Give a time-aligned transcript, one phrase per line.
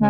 [0.00, 0.08] Всем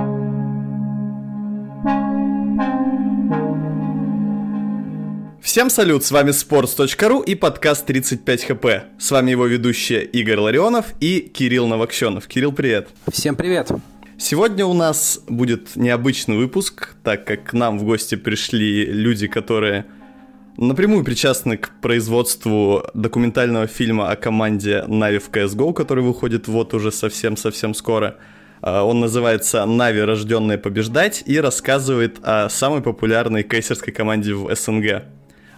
[5.69, 8.67] салют, с вами sports.ru и подкаст 35 хп.
[9.01, 12.29] С вами его ведущие Игорь Ларионов и Кирилл Новокщенов.
[12.29, 12.91] Кирилл, привет.
[13.11, 13.73] Всем привет.
[14.17, 19.87] Сегодня у нас будет необычный выпуск, так как к нам в гости пришли люди, которые
[20.57, 26.93] напрямую причастны к производству документального фильма о команде Na'Vi в CSGO, который выходит вот уже
[26.93, 28.19] совсем-совсем скоро.
[28.63, 35.05] А, он называется «Нави, рожденные побеждать» и рассказывает о самой популярной кейсерской команде в СНГ.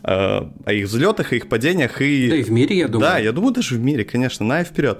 [0.03, 2.31] А, о их взлетах, о их падениях и...
[2.31, 3.11] Да и в мире, я думаю.
[3.11, 4.99] Да, я думаю, даже в мире, конечно, Нави вперед.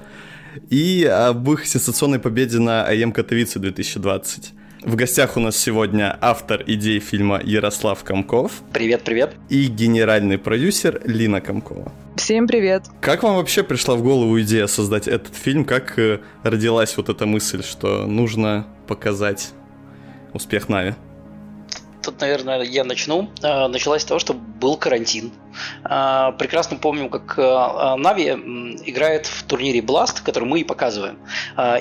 [0.69, 4.53] И об их сенсационной победе на АЕМ Катовице 2020.
[4.85, 8.51] В гостях у нас сегодня автор идей фильма Ярослав Комков.
[8.73, 9.33] Привет, привет.
[9.49, 11.93] И генеральный продюсер Лина Комкова.
[12.17, 12.87] Всем привет.
[13.01, 15.65] Как вам вообще пришла в голову идея создать этот фильм?
[15.65, 19.53] Как э, родилась вот эта мысль, что нужно показать
[20.33, 20.95] успех Нави?
[22.03, 23.31] Тут, наверное, я начну.
[23.43, 25.33] А, началась с того, что был карантин.
[25.85, 28.31] А, прекрасно помню, как а, Нави
[28.85, 31.19] играет в турнире Blast, который мы и показываем.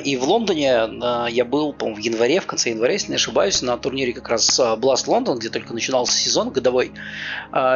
[0.03, 0.89] И в Лондоне
[1.29, 4.59] я был, по-моему, в январе, в конце января, если не ошибаюсь, на турнире как раз
[4.59, 6.91] Blast Лондон, где только начинался сезон годовой.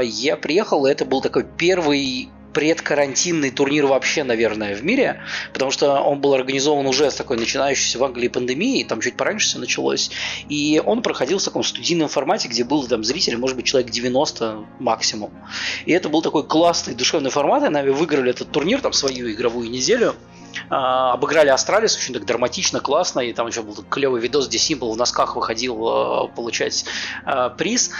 [0.03, 5.19] Я приехал, и это был такой первый предкарантинный турнир вообще, наверное, в мире,
[5.51, 9.49] потому что он был организован уже с такой начинающейся в Англии пандемией, там чуть пораньше
[9.49, 10.09] все началось,
[10.47, 14.65] и он проходил в таком студийном формате, где был там зрителей, может быть, человек 90
[14.79, 15.31] максимум.
[15.85, 19.69] И это был такой классный душевный формат, и Na'Vi выиграли этот турнир, там свою игровую
[19.69, 20.15] неделю,
[20.69, 24.97] обыграли Astralis очень так драматично, классно, и там еще был клевый видос, где s1mple в
[24.97, 26.85] носках выходил а, получать
[27.25, 27.91] а, приз.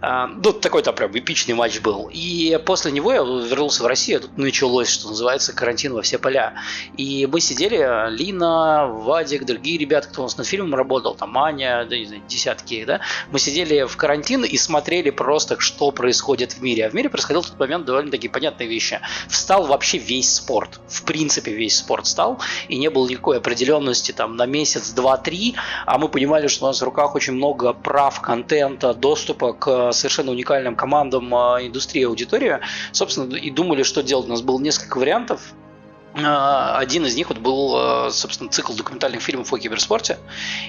[0.00, 2.10] Ну, такой там прям эпичный матч был.
[2.12, 6.54] И после него я вернулся в Россию, тут началось, что называется, карантин во все поля.
[6.96, 11.86] И мы сидели, Лина, Вадик, другие ребята, кто у нас над фильмом работал, там Аня,
[11.88, 13.00] да, не знаю, десятки, да,
[13.30, 16.86] мы сидели в карантин и смотрели просто, что происходит в мире.
[16.86, 19.00] А в мире происходил в тот момент довольно такие понятные вещи.
[19.28, 22.38] Встал вообще весь спорт, в принципе весь спорт стал,
[22.68, 26.68] и не было никакой определенности там на месяц, два, три, а мы понимали, что у
[26.68, 32.60] нас в руках очень много прав, контента, доступа к совершенно уникальным командам а, индустрии, аудитории,
[32.92, 34.26] собственно, и думали, что делать.
[34.26, 35.40] У нас было несколько вариантов,
[36.14, 40.18] а, один из них вот был, а, собственно, цикл документальных фильмов о киберспорте.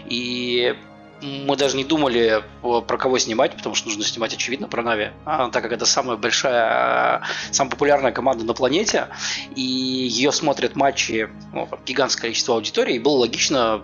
[0.08, 0.76] И
[1.22, 5.50] мы даже не думали про кого снимать, потому что нужно снимать, очевидно, про Нави, а,
[5.50, 7.22] так как это самая большая,
[7.52, 9.08] самая популярная команда на планете,
[9.56, 13.82] и ее смотрят матчи ну, гигантское количество аудитории, и было логично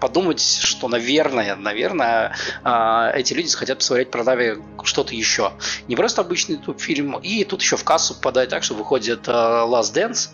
[0.00, 4.54] подумать, что, наверное, наверное, а, эти люди захотят посмотреть про Нави
[4.84, 5.52] что-то еще.
[5.86, 9.94] Не просто обычный YouTube фильм, и тут еще в кассу попадает так, что выходит Last
[9.94, 10.30] Dance,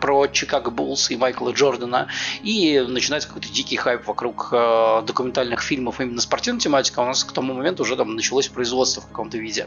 [0.00, 2.08] про Чикаго Буллс и Майкла Джордана,
[2.42, 7.32] и начинается какой-то дикий хайп вокруг документальных фильмов именно спортивной тематики, а у нас к
[7.32, 9.66] тому моменту уже там началось производство в каком-то виде.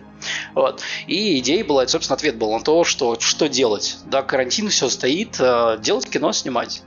[0.53, 0.81] Вот.
[1.07, 3.97] И идея была, и, собственно, ответ был на то, что что делать.
[4.06, 5.38] Да, карантин, все стоит,
[5.81, 6.84] делать кино, снимать.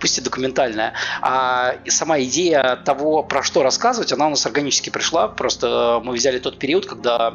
[0.00, 0.94] Пусть и документальное.
[1.20, 5.28] А сама идея того, про что рассказывать, она у нас органически пришла.
[5.28, 7.34] Просто мы взяли тот период, когда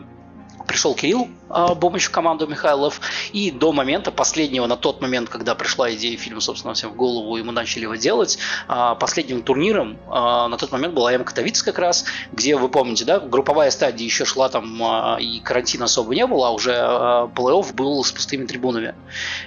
[0.68, 3.00] пришел Кирилл в команду Михайлов,
[3.32, 7.38] и до момента последнего, на тот момент, когда пришла идея фильма, собственно, всем в голову,
[7.38, 11.24] и мы начали его делать, а, последним турниром а, на тот момент была М.
[11.24, 16.14] Катовиц как раз, где, вы помните, да, групповая стадия еще шла там, и карантина особо
[16.16, 18.94] не было, а уже плей-офф был с пустыми трибунами.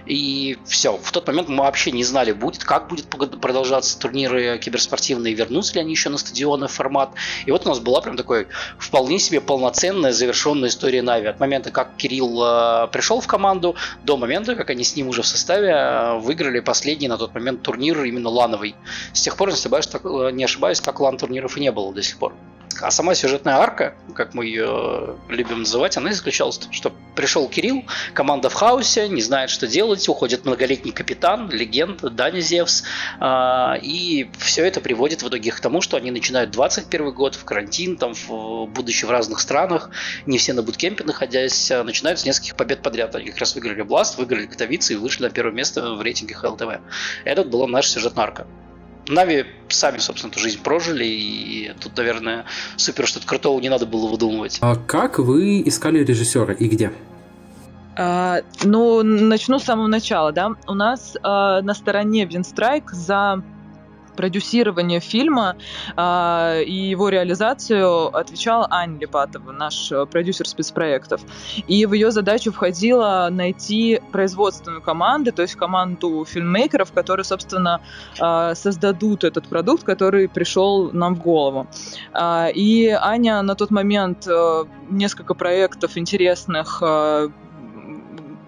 [0.07, 5.35] И все, в тот момент мы вообще не знали, будет, как будет продолжаться турниры киберспортивные,
[5.35, 7.11] вернутся ли они еще на стадионы формат.
[7.45, 8.49] И вот у нас была прям такой
[8.79, 11.27] вполне себе полноценная завершенная история Нави.
[11.29, 15.23] От момента, как Кирилл э, пришел в команду, до момента, как они с ним уже
[15.23, 18.75] в составе э, выиграли последний на тот момент турнир именно лановый.
[19.13, 22.19] С тех пор, если э, не ошибаюсь, так лан турниров и не было до сих
[22.19, 22.33] пор.
[22.81, 27.49] А сама сюжетная арка, как мы ее любим называть, она заключалась в том, что пришел
[27.49, 32.85] Кирилл, команда в хаосе, не знает, что делать, уходит многолетний капитан, легенда, Даня Зевс,
[33.19, 37.45] а, и все это приводит в итоге к тому, что они начинают 21 год в
[37.45, 39.91] карантин, там, в, будучи в разных странах,
[40.27, 43.15] не все на буткемпе находясь, а, начинают с нескольких побед подряд.
[43.15, 46.81] Они как раз выиграли Бласт, выиграли Катовицы и вышли на первое место в рейтинге ХЛТВ.
[47.25, 48.47] Это была наша сюжетная арка.
[49.09, 52.45] Нави сами, собственно, эту жизнь прожили, и тут, наверное,
[52.77, 54.59] супер что-то крутого не надо было выдумывать.
[54.61, 56.93] А как вы искали режиссера и где?
[57.97, 60.53] А, ну, начну с самого начала, да.
[60.67, 63.43] У нас а, на стороне Винстрайк за
[64.17, 65.57] продюсирование фильма
[65.97, 71.21] э, и его реализацию отвечала Аня Липатова, наш э, продюсер спецпроектов.
[71.67, 77.81] И в ее задачу входило найти производственную команду, то есть команду фильммейкеров, которые, собственно,
[78.21, 81.67] э, создадут этот продукт, который пришел нам в голову.
[82.15, 87.29] Э, и Аня на тот момент э, несколько проектов интересных э,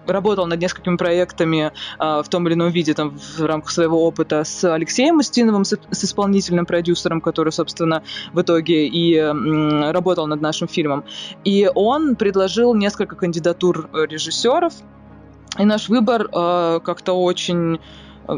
[0.07, 4.43] работал над несколькими проектами э, в том или ином виде там, в рамках своего опыта
[4.43, 8.03] с Алексеем Устиновым, с, с исполнительным продюсером, который, собственно,
[8.33, 11.03] в итоге и э, работал над нашим фильмом.
[11.43, 14.73] И он предложил несколько кандидатур режиссеров,
[15.57, 17.79] и наш выбор э, как-то очень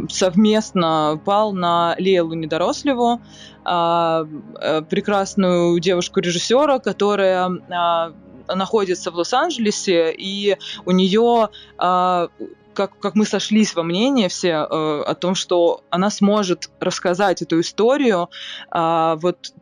[0.10, 3.22] совместно пал на Лейлу Недорослеву,
[3.64, 7.52] прекрасную девушку-режиссера, которая
[8.48, 12.30] находится в Лос-Анджелесе, и у нее а,
[12.76, 17.62] как, как мы сошлись во мнении все э, о том, что она сможет рассказать эту
[17.62, 18.30] историю
[18.72, 19.54] э, вот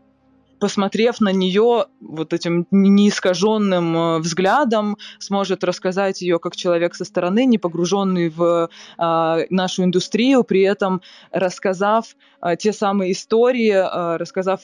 [0.64, 7.44] посмотрев на нее вот этим неискаженным э, взглядом, сможет рассказать ее как человек со стороны,
[7.44, 11.02] не погруженный в э, нашу индустрию, при этом
[11.34, 14.62] рассказав э, те самые истории, э, рассказав,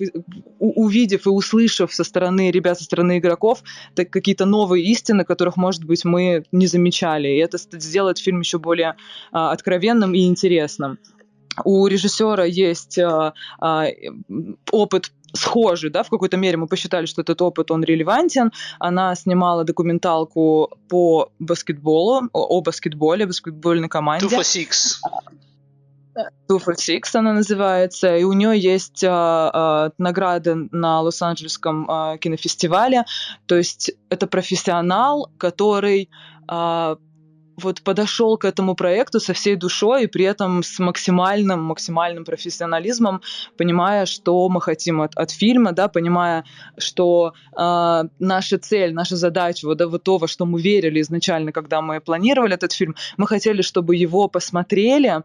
[0.59, 3.61] у, увидев и услышав со стороны ребят, со стороны игроков
[3.93, 7.27] так, какие-то новые истины, которых, может быть, мы не замечали.
[7.27, 8.93] И это сделает фильм еще более э,
[9.33, 10.97] откровенным и интересным
[11.65, 13.85] у режиссера есть э, э,
[14.71, 18.51] опыт схожи, да, в какой-то мере мы посчитали, что этот опыт, он релевантен.
[18.79, 24.25] Она снимала документалку по баскетболу, о, о баскетболе, баскетбольной команде.
[24.25, 24.99] Two for Six.
[26.49, 32.17] Two for Six она называется, и у нее есть а, а, награды на Лос-Анджелесском а,
[32.17, 33.05] кинофестивале,
[33.45, 36.09] то есть это профессионал, который
[36.47, 36.97] а,
[37.59, 43.21] вот подошел к этому проекту со всей душой и при этом с максимальным, максимальным профессионализмом,
[43.57, 46.45] понимая, что мы хотим от, от фильма, да, понимая,
[46.77, 51.51] что э, наша цель, наша задача, вот, да, вот то, во что мы верили изначально,
[51.51, 55.23] когда мы планировали этот фильм, мы хотели, чтобы его посмотрели,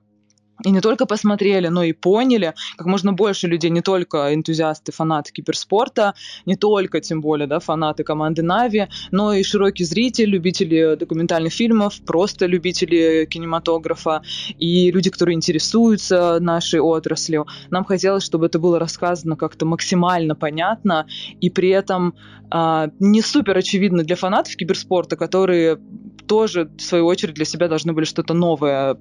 [0.62, 5.32] и не только посмотрели, но и поняли, как можно больше людей, не только энтузиасты, фанаты
[5.32, 6.14] киберспорта,
[6.46, 12.00] не только, тем более, да, фанаты команды Нави, но и широкий зритель, любители документальных фильмов,
[12.06, 14.22] просто любители кинематографа
[14.58, 17.46] и люди, которые интересуются нашей отраслью.
[17.70, 21.06] Нам хотелось, чтобы это было рассказано как-то максимально понятно
[21.40, 22.14] и при этом
[22.52, 25.78] э, не супер очевидно для фанатов киберспорта, которые
[26.26, 28.96] тоже, в свою очередь, для себя должны были что-то новое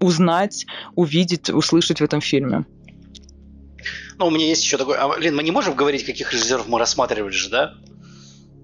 [0.00, 0.66] узнать,
[0.96, 2.64] увидеть, услышать в этом фильме.
[4.18, 4.96] Ну, у меня есть еще такой...
[4.98, 7.74] А, Лин, мы не можем говорить, каких режиссеров мы рассматривали же, да?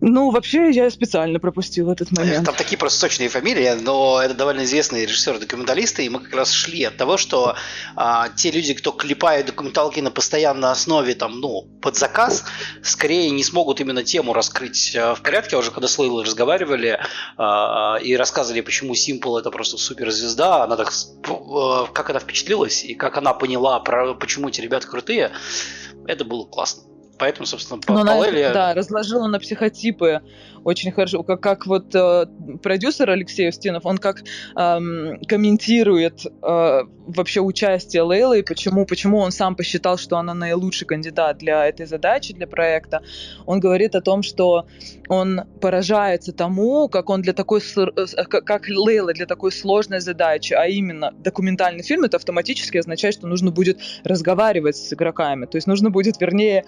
[0.00, 2.44] Ну, вообще, я специально пропустил этот момент.
[2.44, 6.84] Там такие просто сочные фамилии, но это довольно известные режиссеры-документалисты, и мы как раз шли
[6.84, 7.56] от того, что
[7.94, 12.44] а, те люди, кто клепают документалки на постоянной основе, там, ну, под заказ,
[12.82, 15.56] скорее не смогут именно тему раскрыть а, в порядке.
[15.56, 17.00] Уже когда с Лейлой разговаривали
[17.38, 20.92] а, и рассказывали, почему Simple это просто суперзвезда, она так,
[21.28, 25.32] а, как она впечатлилась и как она поняла, про, почему эти ребята крутые,
[26.06, 26.82] это было классно.
[27.18, 30.20] Поэтому, собственно, Но по она, Да, разложила на психотипы
[30.66, 32.26] очень хорошо, как, как вот э,
[32.60, 34.24] продюсер Алексей Устинов, он как
[34.56, 41.38] эм, комментирует э, вообще участие Лейлы, почему, почему он сам посчитал, что она наилучший кандидат
[41.38, 43.02] для этой задачи, для проекта.
[43.46, 44.66] Он говорит о том, что
[45.08, 50.66] он поражается тому, как он для такой, э, как Лейла для такой сложной задачи, а
[50.66, 55.90] именно документальный фильм, это автоматически означает, что нужно будет разговаривать с игроками, то есть нужно
[55.90, 56.64] будет, вернее,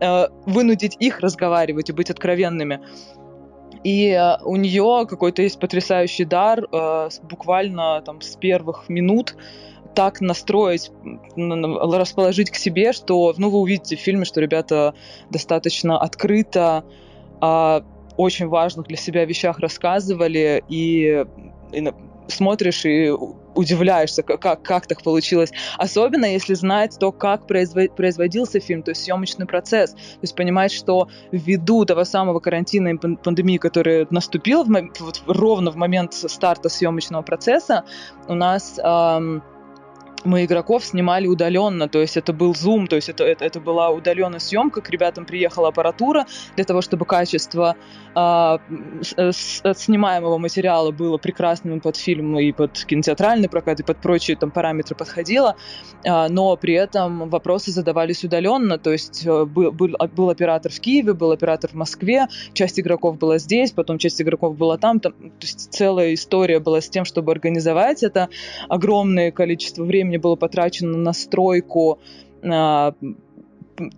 [0.00, 2.80] э, вынудить их разговаривать и быть откровенными.
[3.82, 9.36] И э, у нее какой-то есть потрясающий дар э, буквально там с первых минут
[9.94, 10.90] так настроить,
[11.36, 14.94] расположить к себе, что, ну, вы увидите в фильме, что ребята
[15.30, 16.84] достаточно открыто
[17.40, 17.82] о
[18.16, 21.24] очень важных для себя вещах рассказывали, и,
[21.72, 21.92] и
[22.28, 23.12] смотришь и
[23.54, 25.50] удивляешься, как, как так получилось.
[25.78, 29.92] Особенно если знать то, как производился фильм, то есть съемочный процесс.
[29.92, 35.70] То есть понимать, что ввиду того самого карантина и пандемии, которая наступила в, вот, ровно
[35.70, 37.84] в момент старта съемочного процесса,
[38.28, 38.78] у нас...
[38.82, 39.42] Эм,
[40.24, 43.90] мы игроков снимали удаленно, то есть это был Zoom, то есть это, это, это была
[43.90, 46.26] удаленная съемка, к ребятам приехала аппаратура
[46.56, 47.76] для того, чтобы качество
[48.14, 48.58] э,
[49.02, 54.50] с, снимаемого материала было прекрасным под фильм и под кинотеатральный прокат, и под прочие там
[54.50, 55.56] параметры подходило,
[56.04, 60.80] э, но при этом вопросы задавались удаленно, то есть э, был, был, был оператор в
[60.80, 65.12] Киеве, был оператор в Москве, часть игроков была здесь, потом часть игроков была там, там
[65.12, 68.28] то есть целая история была с тем, чтобы организовать это,
[68.68, 72.00] огромное количество времени времени было потрачено на стройку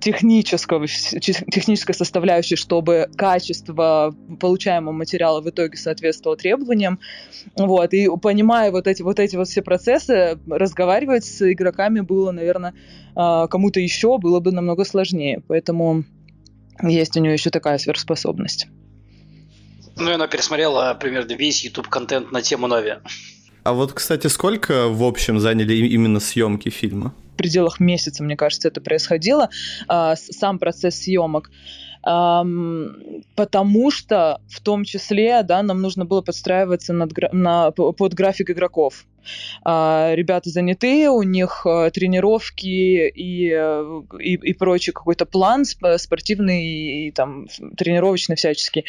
[0.00, 6.98] технического, технической составляющей, чтобы качество получаемого материала в итоге соответствовало требованиям.
[7.56, 7.92] Вот.
[7.92, 12.72] И понимая вот эти, вот эти вот все процессы, разговаривать с игроками было, наверное,
[13.14, 15.42] а, кому-то еще было бы намного сложнее.
[15.46, 16.04] Поэтому
[16.82, 18.68] есть у нее еще такая сверхспособность.
[19.98, 22.94] Ну, и она пересмотрела примерно весь YouTube-контент на тему Нави.
[23.66, 27.12] А вот, кстати, сколько в общем заняли именно съемки фильма?
[27.34, 29.50] В пределах месяца, мне кажется, это происходило,
[29.88, 31.50] а, сам процесс съемок
[33.34, 39.06] потому что в том числе да, нам нужно было подстраиваться над, на, под график игроков.
[39.64, 46.64] А, ребята занятые, у них э, тренировки и, э, и, и прочий какой-то план спортивный
[46.64, 48.84] и, там тренировочный всяческий.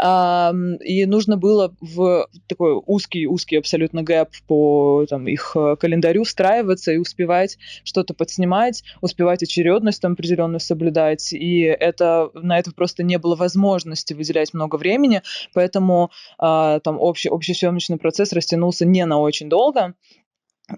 [0.00, 6.92] И нужно было в такой узкий, узкий абсолютно гэп по там, их э, календарю встраиваться
[6.92, 11.32] и успевать что-то подснимать, успевать очередность там определенную соблюдать.
[11.32, 15.22] И это, на это просто не было возможности выделять много времени,
[15.54, 19.94] поэтому а, там общий, общий съемочный процесс растянулся не на очень долго, лето.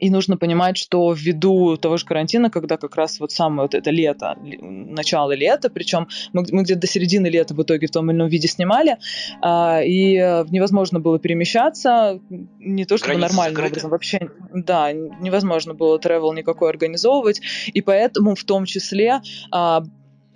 [0.00, 3.90] И нужно понимать, что ввиду того же карантина, когда как раз вот самое вот это
[3.90, 8.16] лето, начало лета, причем мы, мы где-то до середины лета в итоге в том или
[8.16, 8.96] ином виде снимали,
[9.42, 10.14] а, и
[10.50, 12.18] невозможно было перемещаться,
[12.58, 13.73] не то чтобы Границы нормальным закрыты.
[13.73, 19.20] образом, вообще, да, невозможно было travel никакой организовывать, и поэтому в том числе
[19.52, 19.84] а,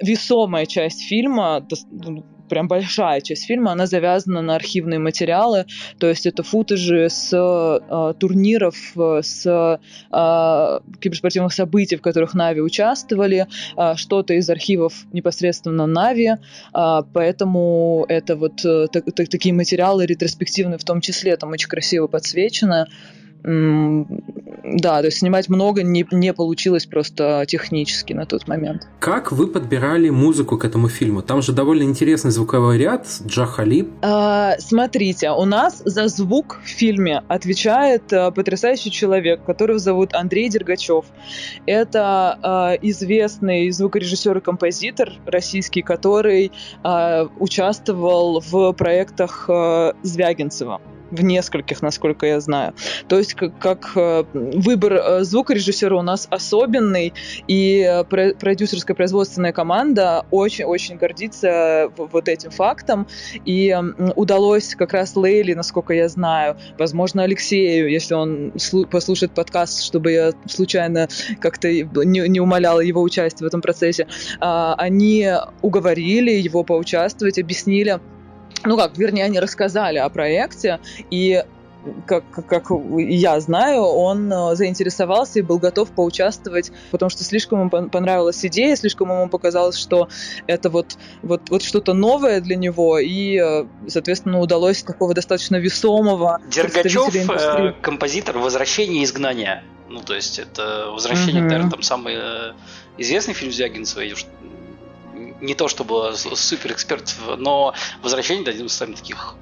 [0.00, 1.66] весомая часть фильма,
[2.48, 5.66] прям большая часть фильма, она завязана на архивные материалы,
[5.98, 9.78] то есть это футажи с э, турниров, с э,
[11.00, 18.36] киберспортивных событий, в которых Нави участвовали, э, что-то из архивов непосредственно Нави, э, поэтому это
[18.36, 22.88] вот э, так, такие материалы ретроспективные в том числе, там очень красиво подсвечено,
[24.64, 28.88] да, то есть снимать много не, не получилось просто технически на тот момент.
[29.00, 31.22] Как вы подбирали музыку к этому фильму?
[31.22, 33.88] Там же довольно интересный звуковой ряд, Джахалип.
[34.02, 40.48] А, смотрите, у нас за звук в фильме отвечает а, потрясающий человек, которого зовут Андрей
[40.48, 41.06] Дергачев.
[41.66, 51.22] Это а, известный звукорежиссер и композитор российский, который а, участвовал в проектах а, Звягинцева в
[51.22, 52.74] нескольких, насколько я знаю.
[53.08, 57.12] То есть как, как э, выбор э, звукорежиссера у нас особенный,
[57.46, 63.06] и э, продюсерская производственная команда очень-очень гордится вот этим фактом,
[63.44, 63.76] и
[64.16, 68.52] удалось как раз Лейли, насколько я знаю, возможно, Алексею, если он
[68.90, 71.08] послушает подкаст, чтобы я случайно
[71.40, 74.06] как-то не, не умоляла его участие в этом процессе,
[74.40, 75.28] а, они
[75.62, 78.00] уговорили его поучаствовать, объяснили,
[78.64, 81.42] ну как, вернее, они рассказали о проекте, и
[82.06, 87.88] как, как я знаю, он э, заинтересовался и был готов поучаствовать, потому что слишком ему
[87.88, 90.08] понравилась идея, слишком ему показалось, что
[90.46, 96.40] это вот, вот, вот что-то новое для него, и, э, соответственно, удалось такого достаточно весомого
[96.48, 99.62] Дергачев, э, композитор «Возвращение изгнания».
[99.88, 101.46] Ну, то есть это «Возвращение», mm-hmm.
[101.46, 102.16] наверное, там самый
[102.98, 104.02] известный фильм Звягинцева,
[105.40, 109.34] не то чтобы супер эксперт, но возвращение один из самых таких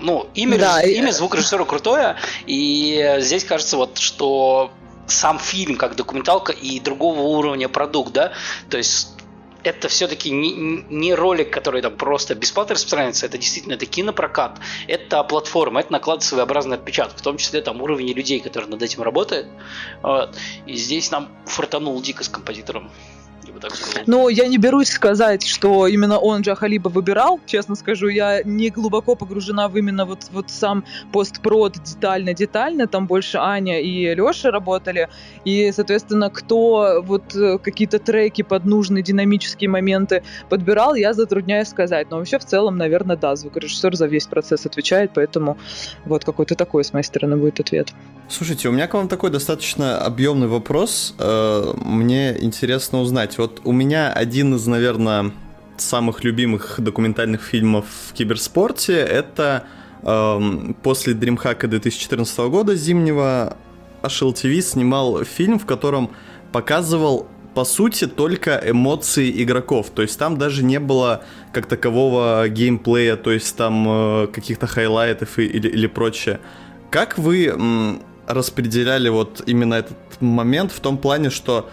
[0.00, 2.16] ну, имя, да, имя звукорежиссера крутое,
[2.46, 4.70] и здесь кажется вот, что
[5.06, 8.32] сам фильм как документалка и другого уровня продукт, да,
[8.70, 9.08] то есть
[9.64, 10.52] это все-таки не,
[10.88, 16.28] не ролик, который там просто бесплатно распространяется, это действительно это кинопрокат, это платформа, это накладывает
[16.28, 19.48] своеобразный отпечаток, в том числе там уровень людей, которые над этим работают.
[20.02, 20.36] Вот.
[20.66, 22.90] И здесь нам фартанул дико с композитором
[23.58, 24.02] бы так сказал.
[24.06, 29.14] Ну, я не берусь сказать, что именно он Джахалиба выбирал, честно скажу, я не глубоко
[29.14, 35.08] погружена в именно вот, вот сам постпрод детально-детально, там больше Аня и Леша работали,
[35.44, 42.10] и, соответственно, кто вот э, какие-то треки под нужные динамические моменты подбирал, я затрудняюсь сказать,
[42.10, 45.58] но вообще в целом, наверное, да, звукорежиссер за весь процесс отвечает, поэтому
[46.04, 47.92] вот какой-то такой с моей стороны будет ответ.
[48.30, 51.14] Слушайте, у меня к вам такой достаточно объемный вопрос.
[51.18, 53.38] Э, мне интересно узнать.
[53.38, 55.32] Вот у меня один из, наверное,
[55.76, 59.64] самых любимых документальных фильмов в киберспорте это
[60.02, 63.56] эм, после DreamHack 2014 года зимнего
[64.02, 66.10] HLTV снимал фильм, в котором
[66.52, 69.90] показывал по сути только эмоции игроков.
[69.90, 75.38] То есть там даже не было как такового геймплея, то есть там э, каких-то хайлайтов
[75.38, 76.40] или, или прочее.
[76.90, 77.52] Как вы
[78.26, 81.68] распределяли вот именно этот момент в том плане, что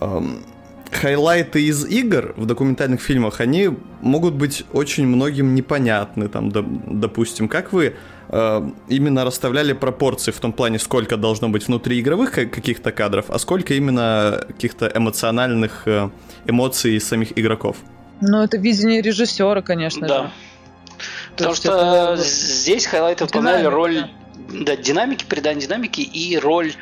[0.00, 0.44] эм,
[0.90, 7.72] хайлайты из игр в документальных фильмах, они могут быть очень многим непонятны, там, допустим, как
[7.72, 7.96] вы
[8.28, 13.38] э, именно расставляли пропорции в том плане, сколько должно быть внутри игровых каких-то кадров, а
[13.38, 16.10] сколько именно каких-то эмоциональных э,
[16.46, 17.76] эмоций самих игроков?
[18.20, 20.22] Ну, это видение режиссера, конечно да.
[20.22, 20.30] же.
[21.36, 22.22] Потому что это...
[22.22, 24.10] здесь хайлайты выполняли роль да,
[24.48, 26.72] динамики, передания динамики и роль,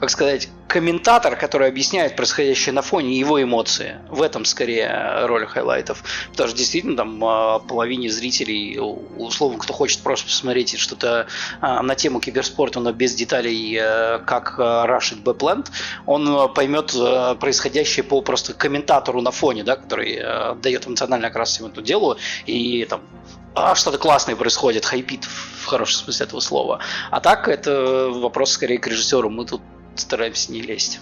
[0.00, 4.00] как сказать, комментатора, который объясняет происходящее на фоне его эмоции.
[4.10, 6.02] В этом скорее роль хайлайтов.
[6.32, 8.78] Потому что действительно там а, половине зрителей,
[9.16, 11.28] условно, кто хочет просто посмотреть что-то
[11.60, 15.68] а, на тему киберспорта, но без деталей, э, как раш на B-plant,
[16.06, 21.50] он поймет э, происходящее по просто комментатору на фоне, да, который э, дает эмоциональный окрас
[21.50, 22.16] всему этому делу
[22.46, 23.02] и там
[23.54, 25.28] а, что-то классное происходит, хайпит
[25.64, 26.78] в хорошем смысле этого слова.
[27.10, 29.30] А так это вопрос скорее к режиссеру.
[29.30, 29.62] Мы тут
[29.96, 31.00] стараемся не лезть.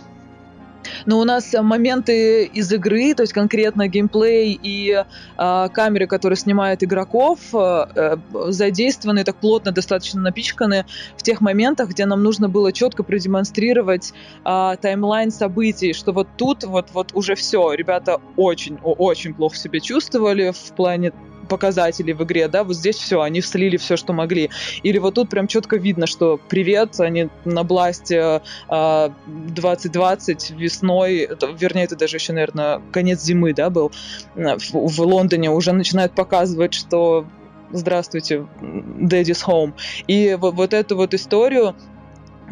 [1.06, 6.82] Но у нас моменты из игры, то есть конкретно геймплей и э, камеры, которые снимают
[6.82, 10.84] игроков, э, задействованы, так плотно достаточно напичканы
[11.16, 14.12] в тех моментах, где нам нужно было четко продемонстрировать
[14.44, 19.80] э, таймлайн событий, что вот тут вот, вот уже все, ребята очень, очень плохо себя
[19.80, 21.12] чувствовали в плане
[21.48, 24.50] показателей в игре, да, вот здесь все, они слили все, что могли.
[24.82, 31.84] Или вот тут прям четко видно, что привет, они на бласте э, 2020 весной, вернее,
[31.84, 33.92] это даже еще, наверное, конец зимы, да, был,
[34.34, 37.26] в, в Лондоне уже начинают показывать, что
[37.72, 39.72] здравствуйте, Daddy's Home.
[40.06, 41.74] И вот, вот эту вот историю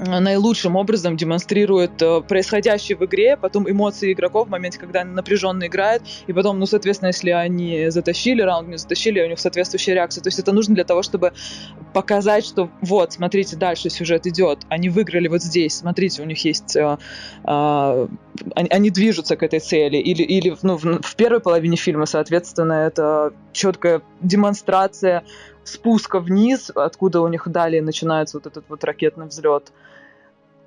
[0.05, 5.67] наилучшим образом демонстрирует э, происходящее в игре, потом эмоции игроков в моменте, когда они напряженно
[5.67, 10.23] играют, и потом, ну, соответственно, если они затащили раунд, не затащили, у них соответствующая реакция.
[10.23, 11.33] То есть это нужно для того, чтобы
[11.93, 16.77] показать, что вот, смотрите, дальше сюжет идет, они выиграли вот здесь, смотрите, у них есть...
[16.77, 16.99] Э,
[17.45, 18.09] э,
[18.55, 19.97] они, они движутся к этой цели.
[19.97, 25.25] Или, или ну, в, в первой половине фильма, соответственно, это четкая демонстрация
[25.65, 29.73] спуска вниз, откуда у них далее начинается вот этот вот ракетный взлет.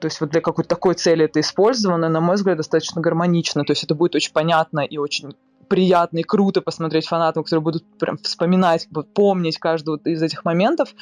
[0.03, 3.63] То есть вот для какой-то такой цели это использовано, на мой взгляд, достаточно гармонично.
[3.63, 5.33] То есть это будет очень понятно и очень
[5.69, 10.93] приятно и круто посмотреть фанатам, которые будут прям вспоминать, помнить каждый из этих моментов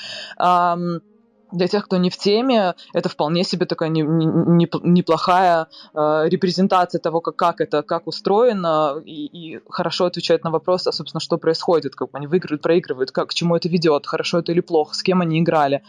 [1.52, 7.00] для тех, кто не в теме, это вполне себе такая не, не, неплохая э, репрезентация
[7.00, 11.38] того, как, как это, как устроено, и, и хорошо отвечает на вопрос, а, собственно, что
[11.38, 15.04] происходит, как они выигрывают, проигрывают, как, к чему это ведет, хорошо это или плохо, с
[15.04, 15.84] кем они играли.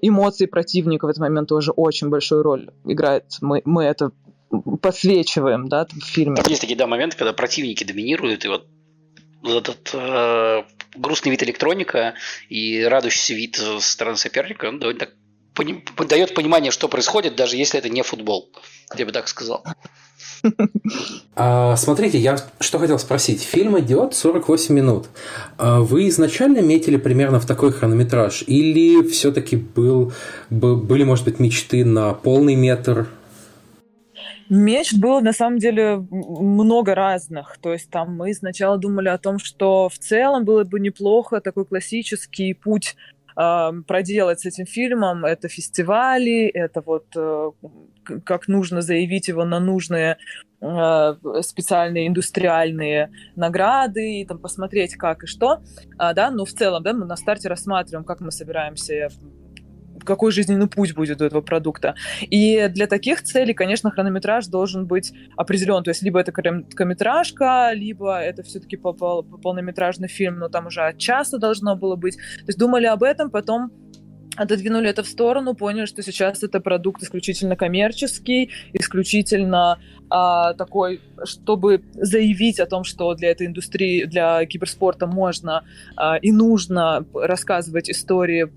[0.00, 3.24] Эмоции противника в этот момент тоже очень большую роль играет.
[3.40, 4.12] Мы, мы это
[4.80, 6.42] подсвечиваем, да, в фильме.
[6.46, 8.66] Есть такие, да, моменты, когда противники доминируют, и вот
[9.44, 10.62] этот э,
[10.96, 12.14] грустный вид электроника
[12.48, 15.10] и радующийся вид со стороны соперника, он довольно так
[15.54, 18.50] пони- дает понимание, что происходит, даже если это не футбол.
[18.96, 19.64] Я бы так сказал.
[21.34, 23.42] А, смотрите, я что хотел спросить.
[23.42, 25.06] Фильм идет 48 минут.
[25.56, 28.44] А вы изначально метили примерно в такой хронометраж?
[28.46, 30.12] Или все-таки был,
[30.50, 33.08] были, может быть, мечты на полный метр?
[34.50, 37.58] Меч был на самом деле много разных.
[37.60, 41.66] То есть там мы сначала думали о том, что в целом было бы неплохо такой
[41.66, 42.96] классический путь
[43.34, 45.24] проделать с этим фильмом.
[45.24, 47.50] Это фестивали, это вот э,
[48.24, 50.16] как нужно заявить его на нужные
[50.60, 55.62] э, специальные индустриальные награды и там посмотреть как и что,
[55.98, 59.08] а, да, но в целом, да, мы на старте рассматриваем, как мы собираемся
[60.04, 61.94] какой жизненный путь будет у этого продукта.
[62.22, 65.82] И для таких целей, конечно, хронометраж должен быть определен.
[65.82, 71.38] То есть либо это короткометражка, либо это все-таки полнометражный фильм, но там уже от часа
[71.38, 72.16] должно было быть.
[72.16, 73.70] То есть думали об этом, потом
[74.38, 79.78] отодвинули это в сторону, поняли, что сейчас это продукт исключительно коммерческий, исключительно
[80.10, 85.64] а, такой, чтобы заявить о том, что для этой индустрии, для киберспорта можно
[85.96, 88.48] а, и нужно рассказывать истории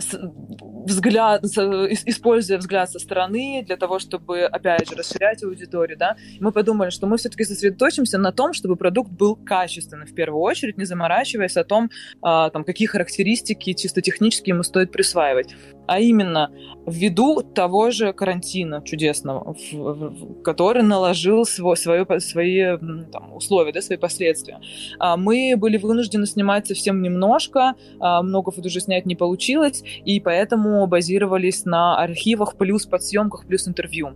[0.00, 6.90] взгляд, используя взгляд со стороны для того, чтобы, опять же, расширять аудиторию, да, мы подумали,
[6.90, 11.56] что мы все-таки сосредоточимся на том, чтобы продукт был качественный в первую очередь, не заморачиваясь
[11.56, 11.90] о том,
[12.22, 15.54] а, там, какие характеристики чисто технические ему стоит присваивать
[15.90, 16.52] а именно
[16.86, 22.76] ввиду того же карантина чудесного, в, в, который наложил свой, свое, свои
[23.10, 24.60] там, условия, да, свои последствия.
[25.00, 30.86] А, мы были вынуждены снимать совсем немножко, а, много фото снять не получилось, и поэтому
[30.86, 34.10] базировались на архивах плюс подсъемках плюс интервью.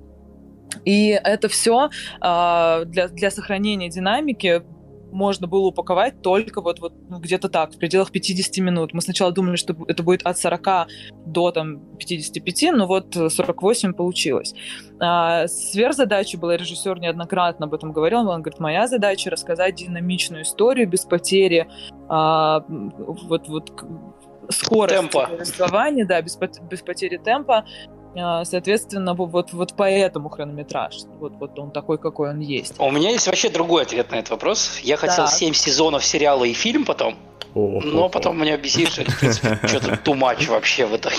[0.85, 4.63] И это все а, для, для сохранения динамики
[5.14, 8.92] можно было упаковать только вот, вот ну, где-то так, в пределах 50 минут.
[8.92, 10.88] Мы сначала думали, что это будет от 40
[11.27, 14.55] до там, 55, но вот 48 получилось.
[15.00, 20.88] А, сверхзадача была, режиссер неоднократно об этом говорил, он говорит, моя задача рассказать динамичную историю
[20.88, 21.68] без потери
[22.09, 23.70] а, вот, вот
[24.50, 25.27] скорости темпа.
[25.27, 27.64] повествования, да, без, без потери темпа.
[28.16, 30.94] А, соответственно, вот, вот поэтому хронометраж.
[31.18, 32.74] Вот, вот он такой, какой он есть.
[32.79, 34.79] У меня есть вообще другой ответ на этот вопрос.
[34.83, 35.31] Я хотел да.
[35.31, 37.16] 7 сезонов сериала и фильм потом,
[37.55, 37.87] О-хо-хо.
[37.87, 41.16] но потом меня бесит, что в принципе, что-то too much вообще в итоге.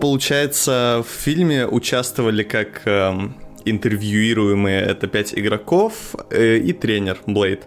[0.00, 7.66] Получается, в фильме участвовали как эм, интервьюируемые это пять игроков э, и тренер Блейд.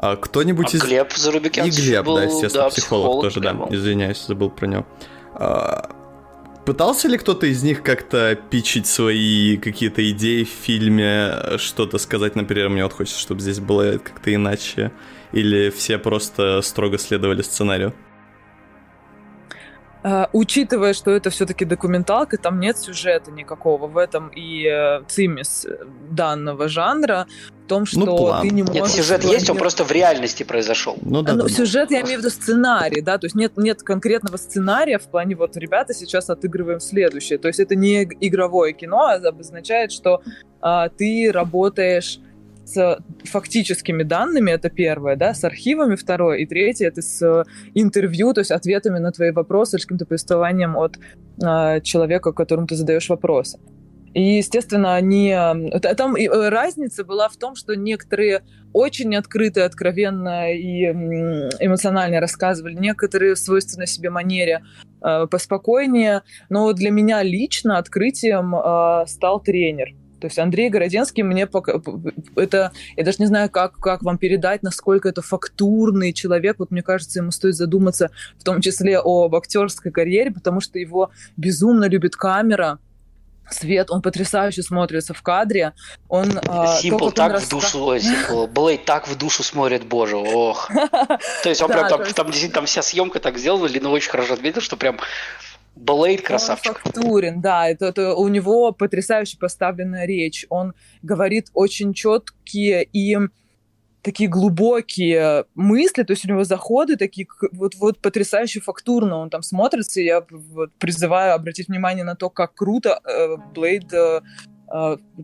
[0.00, 0.82] А кто-нибудь а из...
[0.82, 3.76] Глеб Зарубикян И Глеб, был, да, естественно, да, психолог, психолог тоже, да.
[3.76, 4.86] Извиняюсь, забыл про него.
[5.34, 5.90] А,
[6.68, 12.68] Пытался ли кто-то из них как-то пичить свои какие-то идеи в фильме, что-то сказать, например,
[12.68, 14.92] мне вот хочется, чтобы здесь было как-то иначе,
[15.32, 17.94] или все просто строго следовали сценарию?
[20.08, 23.86] Uh, учитывая, что это все-таки документалка, там нет сюжета никакого.
[23.88, 25.66] В этом и э, цимис
[26.10, 27.26] данного жанра
[27.64, 28.76] в том, ну, что ну, ты не можешь...
[28.76, 30.96] Нет, сюжет есть, он просто в реальности произошел.
[31.02, 31.96] Ну, да, ну, да, сюжет, да.
[31.96, 35.56] я имею в виду сценарий, да, то есть нет, нет конкретного сценария в плане вот,
[35.56, 37.38] ребята, сейчас отыгрываем следующее.
[37.38, 40.22] То есть это не игровое кино, а обозначает, что
[40.62, 42.20] а, ты работаешь
[42.68, 48.40] с фактическими данными, это первое, да, с архивами второе, и третье это с интервью, то
[48.40, 50.98] есть ответами на твои вопросы, с каким-то повествованием от
[51.42, 53.58] э, человека, которому ты задаешь вопросы.
[54.14, 55.34] И, естественно, они...
[55.96, 63.34] Там э, разница была в том, что некоторые очень открыто, откровенно и эмоционально рассказывали, некоторые
[63.34, 64.62] в свойственной себе манере
[65.02, 66.22] э, поспокойнее.
[66.48, 69.94] Но для меня лично открытием э, стал тренер.
[70.20, 71.80] То есть Андрей Городенский мне пока...
[72.36, 72.72] Это...
[72.96, 76.56] Я даже не знаю, как, как вам передать, насколько это фактурный человек.
[76.58, 81.10] Вот мне кажется, ему стоит задуматься в том числе об актерской карьере, потому что его
[81.36, 82.78] безумно любит камера.
[83.50, 85.72] Свет, он потрясающе смотрится в кадре.
[86.08, 86.30] Он,
[86.80, 87.96] Симпл так он в душу,
[88.52, 90.68] Блейд так в душу смотрит, боже, ох.
[91.42, 94.60] То есть он прям там, там, там вся съемка так сделана, Лина очень хорошо отметил,
[94.60, 94.98] что прям
[95.80, 96.80] Блейд красавчик.
[96.84, 100.44] Он фактурен, да, это, это у него потрясающе поставленная речь.
[100.48, 103.16] Он говорит очень четкие и
[104.02, 109.42] такие глубокие мысли, то есть у него заходы такие вот, вот потрясающе фактурно он там
[109.42, 110.00] смотрится.
[110.00, 114.20] Я вот призываю обратить внимание на то, как круто э, Блейд э,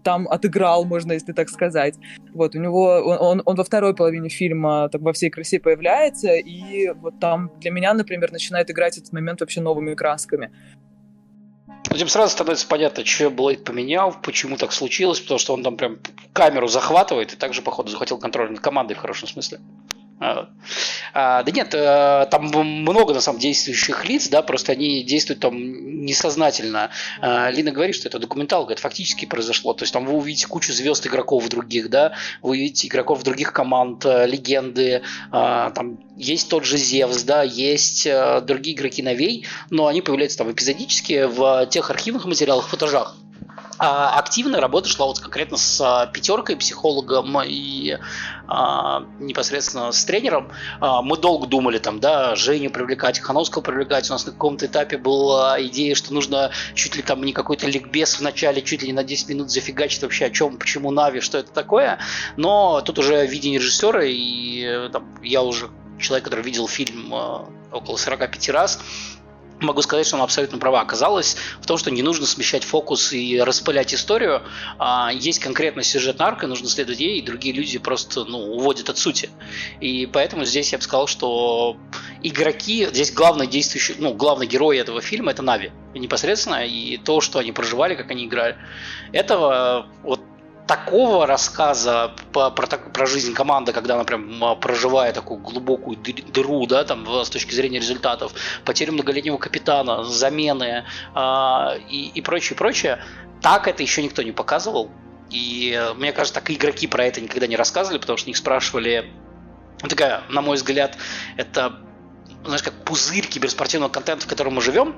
[0.02, 1.94] там отыграл, можно, если так сказать.
[2.33, 6.33] Вот, у него, он, он, он во второй половине фильма так во всей красе появляется,
[6.33, 10.50] и вот там для меня, например, начинает играть этот момент вообще новыми красками.
[11.90, 15.98] Этим сразу становится понятно, что Блейд поменял, почему так случилось, потому что он там прям
[16.33, 19.61] камеру захватывает и также, походу, захватил контроль над командой в хорошем смысле.
[20.20, 20.48] А,
[21.12, 25.57] а, да нет, а, там много на самом действующих лиц, да, просто они действуют там
[26.05, 26.90] несознательно.
[27.20, 29.74] А, Лина говорит, что это документалка, это фактически произошло.
[29.74, 34.07] То есть там вы увидите кучу звезд игроков других, да, вы увидите игроков других команд,
[34.07, 39.88] а, легенды, а, там есть тот же Зевс, да, есть а, другие игроки новей, но
[39.88, 43.16] они появляются там эпизодически в тех архивных материалах, футажах.
[43.78, 47.98] А, активная работа шла вот конкретно с а, пятеркой, психологом и
[48.46, 50.52] а, непосредственно с тренером.
[50.80, 54.08] А, мы долго думали там, да, Женю привлекать, Хановского привлекать.
[54.10, 58.14] У нас на каком-то этапе была идея, что нужно чуть ли там не какой-то ликбез
[58.14, 61.38] в начале, чуть ли не на 10 минут зафигачить вообще о чем, почему Нави, что
[61.38, 61.98] это такое.
[62.37, 67.38] Но тут уже видение режиссера, и э, там, я уже человек, который видел фильм э,
[67.72, 68.80] около 45 раз,
[69.64, 73.40] могу сказать, что она абсолютно права оказалась в том, что не нужно смещать фокус и
[73.40, 74.42] распылять историю.
[74.79, 78.98] А есть конкретно сюжет арка, нужно следовать ей, и другие люди просто ну, уводят от
[78.98, 79.31] сути.
[79.81, 81.77] И поэтому здесь я бы сказал, что
[82.22, 87.38] игроки, здесь главный действующий, ну, главный герой этого фильма это Нави непосредственно, и то, что
[87.38, 88.57] они проживали, как они играли.
[89.12, 90.20] Этого вот
[90.66, 96.66] такого рассказа по, про, про жизнь команды, когда она прям а, проживает такую глубокую дыру,
[96.66, 98.33] да, там, с точки зрения результатов,
[98.64, 103.05] потерю многолетнего капитана, замены э, и, и прочее, прочее,
[103.42, 104.90] так это еще никто не показывал.
[105.31, 109.12] И мне кажется, так и игроки про это никогда не рассказывали, потому что них спрашивали,
[109.83, 110.96] ну, такая, на мой взгляд,
[111.37, 111.81] это,
[112.44, 114.94] знаешь, как пузырь киберспортивного контента, в котором мы живем,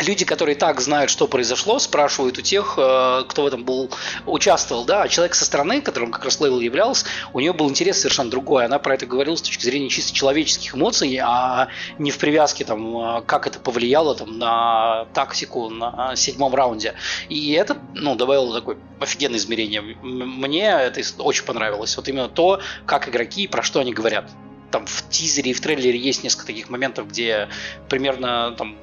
[0.00, 3.90] люди, которые так знают, что произошло, спрашивают у тех, э, кто в этом был
[4.26, 7.98] участвовал, да, а человек со стороны, которым как раз Лейл являлся, у нее был интерес
[7.98, 8.64] совершенно другой.
[8.64, 13.18] Она про это говорила с точки зрения чисто человеческих эмоций, а не в привязке там,
[13.18, 16.94] э, как это повлияло там на тактику на седьмом раунде.
[17.28, 19.82] И это, ну, добавило такое офигенное измерение.
[19.82, 21.96] Мне это очень понравилось.
[21.96, 24.30] Вот именно то, как игроки и про что они говорят
[24.70, 27.48] там в тизере и в трейлере есть несколько таких моментов, где
[27.90, 28.78] примерно там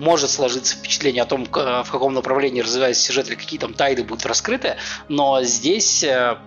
[0.00, 4.24] может сложиться впечатление о том, в каком направлении развивается сюжет или какие там тайны будут
[4.24, 4.76] раскрыты,
[5.08, 6.38] но здесь э,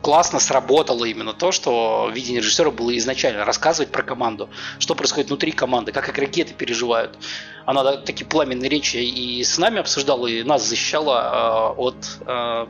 [0.00, 4.48] классно сработало именно то, что видение режиссера было изначально рассказывать про команду,
[4.78, 7.18] что происходит внутри команды, как игроки это переживают.
[7.66, 11.96] Она такие пламенные речи и с нами обсуждала, и нас защищала э, от...
[12.26, 12.66] Э,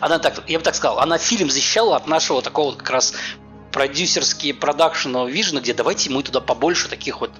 [0.00, 3.14] она так, я бы так сказал, она фильм защищала от нашего такого как раз
[3.72, 7.30] продюсерские продакшенного вижена, где давайте мы туда побольше таких вот,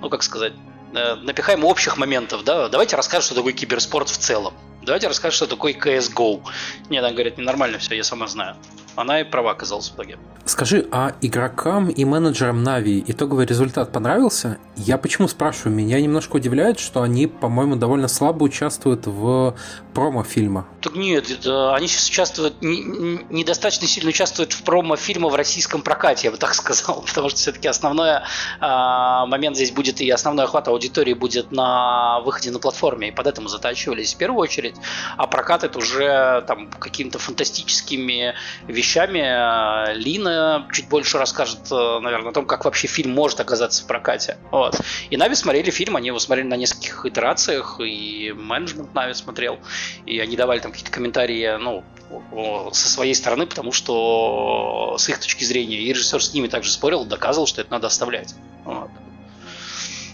[0.00, 4.54] ну как сказать, Э, напихаем общих моментов, да, давайте расскажем, что такое киберспорт в целом.
[4.82, 6.42] Давайте расскажем, что такое CSGO.
[6.88, 8.56] Нет, она говорит, ненормально все, я сама знаю.
[9.00, 10.18] Она и права оказалась в итоге.
[10.44, 14.58] Скажи, а игрокам и менеджерам Нави итоговый результат понравился?
[14.76, 15.74] Я почему спрашиваю?
[15.74, 19.54] Меня немножко удивляет, что они, по-моему, довольно слабо участвуют в
[19.94, 20.66] промо фильма.
[20.82, 25.82] Так нет, это, они сейчас участвуют, не, недостаточно сильно участвуют в промо фильма в российском
[25.82, 28.20] прокате, я бы так сказал, потому что все-таки основной
[28.60, 33.26] а, момент здесь будет и основной охват аудитории будет на выходе на платформе, и под
[33.26, 34.74] этому затачивались в первую очередь,
[35.16, 38.34] а прокат это уже там какими-то фантастическими
[38.66, 38.89] вещами.
[38.96, 43.86] А, Лина чуть больше расскажет, э, наверное, о том, как вообще фильм может оказаться в
[43.86, 44.38] прокате.
[44.50, 44.78] Вот.
[45.10, 49.58] И Нави смотрели фильм, они его смотрели на нескольких итерациях, и менеджмент Нави смотрел,
[50.06, 51.84] и они давали там какие-то комментарии, ну,
[52.72, 57.04] со своей стороны, потому что с их точки зрения и режиссер с ними также спорил,
[57.04, 58.34] доказывал, что это надо оставлять.
[58.64, 58.90] Вот.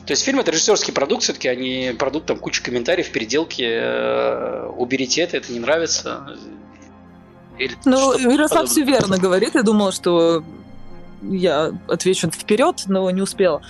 [0.07, 5.23] То есть фильм это режиссерский продукт, все-таки, не продукт, там куча комментариев, переделки, э, уберите
[5.23, 6.39] это, это не нравится.
[7.59, 9.55] Или ну, Ярослав все верно говорит.
[9.55, 10.43] Я думала, что
[11.23, 13.63] я отвечу вперед, но не успела.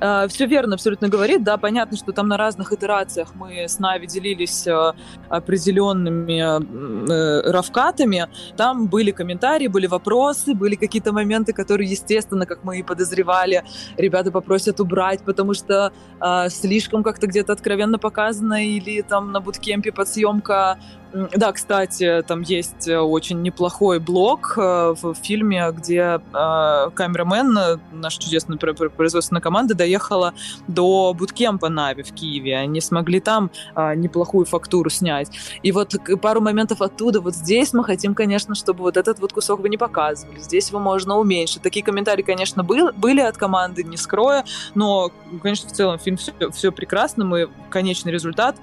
[0.00, 1.42] А, все верно абсолютно говорит.
[1.42, 4.94] Да, понятно, что там на разных итерациях мы с Нави делились а,
[5.28, 8.28] определенными э, равкатами.
[8.56, 13.64] Там были комментарии, были вопросы, были какие-то моменты, которые, естественно, как мы и подозревали,
[13.96, 19.92] ребята попросят убрать, потому что а, слишком как-то где-то откровенно показано или там на буткемпе
[19.92, 20.78] подсъемка
[21.12, 28.20] да, кстати, там есть э, очень неплохой блок э, в фильме, где э, камерамен, наша
[28.20, 30.32] чудесная производственная команда, доехала
[30.68, 32.56] до буткемпа Нави в Киеве.
[32.56, 35.30] Они смогли там неплохую фактуру снять.
[35.62, 37.20] И вот пару моментов оттуда.
[37.20, 40.38] Вот здесь мы хотим, конечно, чтобы вот этот вот кусок вы не показывали.
[40.38, 41.62] Здесь его можно уменьшить.
[41.62, 44.44] Такие комментарии, конечно, был, были от команды, не скрою,
[44.74, 45.10] но,
[45.42, 47.24] конечно, в целом фильм все, все прекрасно.
[47.24, 48.56] Мы конечный результат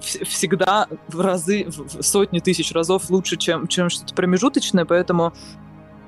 [0.00, 5.32] всегда в разы, в сотни тысяч разов лучше, чем, чем что-то промежуточное, поэтому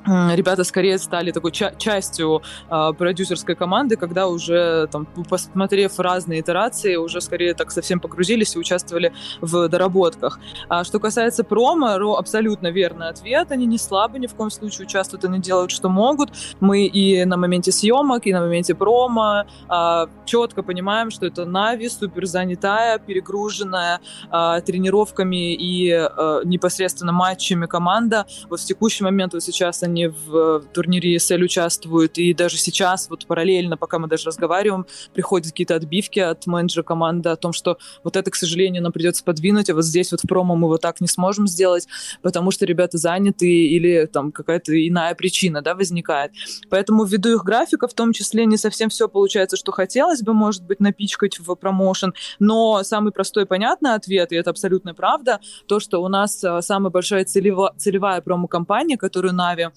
[0.07, 6.97] ребята скорее стали такой ча- частью э, продюсерской команды, когда уже там посмотрев разные итерации,
[6.97, 10.39] уже скорее так совсем погрузились и участвовали в доработках.
[10.69, 13.51] А что касается промо, Ро абсолютно верный ответ.
[13.51, 16.31] Они не слабы, ни в коем случае участвуют, они делают, что могут.
[16.61, 21.89] Мы и на моменте съемок, и на моменте промо э, четко понимаем, что это Нави,
[21.89, 28.27] супер занятая, перегруженная э, тренировками и э, непосредственно матчами команда.
[28.51, 33.09] Вот в текущий момент вот сейчас они они в турнире ESL участвуют, и даже сейчас,
[33.09, 37.79] вот параллельно, пока мы даже разговариваем, приходят какие-то отбивки от менеджера команды о том, что
[38.05, 40.83] вот это, к сожалению, нам придется подвинуть, а вот здесь вот в промо мы вот
[40.83, 41.87] так не сможем сделать,
[42.23, 46.33] потому что ребята заняты или там какая-то иная причина, да, возникает.
[46.69, 50.65] Поэтому ввиду их графика, в том числе, не совсем все получается, что хотелось бы, может
[50.65, 55.81] быть, напичкать в промоушен, но самый простой и понятный ответ, и это абсолютно правда, то,
[55.81, 59.71] что у нас а, самая большая целево- целевая промо-компания, которую Na'Vi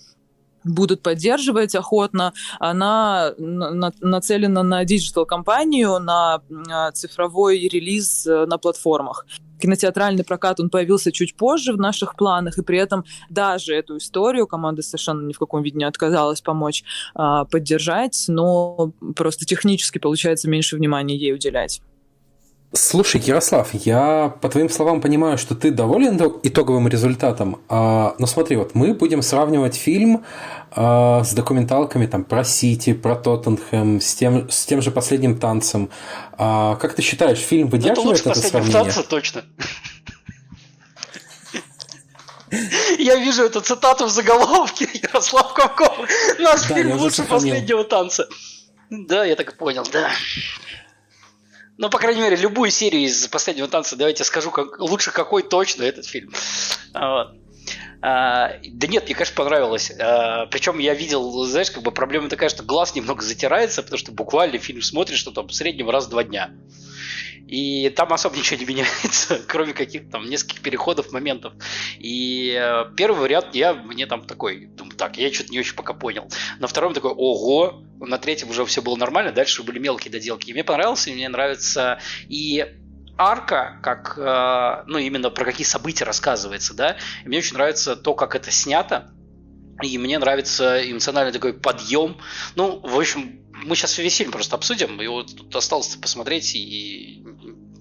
[0.64, 6.42] будут поддерживать охотно, она нацелена на диджитал-компанию, на
[6.94, 9.26] цифровой релиз э, на платформах.
[9.60, 14.48] Кинотеатральный прокат, он появился чуть позже в наших планах, и при этом даже эту историю
[14.48, 20.50] команда совершенно ни в каком виде не отказалась помочь а, поддержать, но просто технически получается
[20.50, 21.82] меньше внимания ей уделять.
[22.72, 27.62] Слушай, Ярослав, я по твоим словам понимаю, что ты доволен итоговым результатом.
[27.68, 30.24] А, но смотри, вот мы будем сравнивать фильм
[30.72, 35.90] а, с документалками там, про Сити, про Тоттенхэм, с тем, с тем же последним танцем.
[36.38, 38.84] А, как ты считаешь, фильм выдерживает это, это сравнение?
[38.84, 39.44] Танца, точно.
[43.00, 46.08] Я вижу эту цитату в заголовке Ярослав Ковков.
[46.38, 48.28] Наш фильм лучше последнего танца.
[48.92, 50.10] Да, я так и понял, да.
[51.80, 55.84] Ну, по крайней мере, любую серию из последнего танца, давайте скажу, как, лучше какой точно
[55.84, 56.30] этот фильм.
[56.94, 57.38] Вот.
[58.02, 59.90] А, да нет, мне, конечно, понравилось.
[59.98, 64.12] А, причем я видел, знаешь, как бы проблема такая, что глаз немного затирается, потому что
[64.12, 66.52] буквально фильм смотришь, что там в среднем раз в два дня.
[67.48, 71.54] И там особо ничего не меняется, кроме каких-то там нескольких переходов, моментов.
[71.98, 75.94] И э, первый вариант я мне там такой, думаю, так, я что-то не очень пока
[75.94, 76.28] понял.
[76.60, 80.50] На втором такой, ого, на третьем уже все было нормально, дальше были мелкие доделки.
[80.50, 82.66] И мне понравился, и мне нравится и
[83.18, 86.98] арка, как, э, ну, именно про какие события рассказывается, да.
[87.24, 89.12] И мне очень нравится то, как это снято,
[89.82, 92.18] и мне нравится эмоциональный такой подъем.
[92.56, 97.24] Ну, в общем, мы сейчас весь фильм просто обсудим, и вот тут осталось посмотреть, и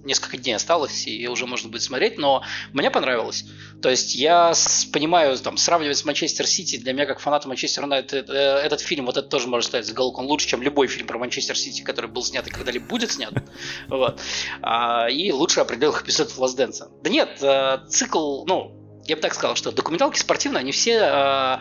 [0.09, 2.43] несколько дней осталось, и уже можно будет смотреть, но
[2.73, 3.45] мне понравилось.
[3.81, 4.53] То есть я
[4.91, 9.05] понимаю, там, сравнивать с Манчестер Сити, для меня, как фаната Манчестер Юнайтед, э, этот фильм,
[9.05, 12.23] вот это тоже может стать заголовком лучше, чем любой фильм про Манчестер Сити, который был
[12.23, 13.33] снят и когда-либо будет снят.
[13.87, 14.19] Вот.
[14.61, 16.89] А, и лучше определенных эпизодов Лазденса.
[17.03, 21.57] Да нет, э, цикл, ну, я бы так сказал, что документалки спортивные, они все, э,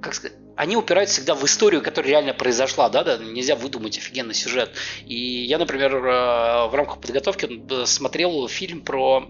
[0.00, 4.34] как сказать, они упираются всегда в историю, которая реально произошла, да, да, нельзя выдумать офигенный
[4.34, 4.72] сюжет.
[5.06, 9.24] И я, например, э, в рамках подготовки э, смотрел фильм про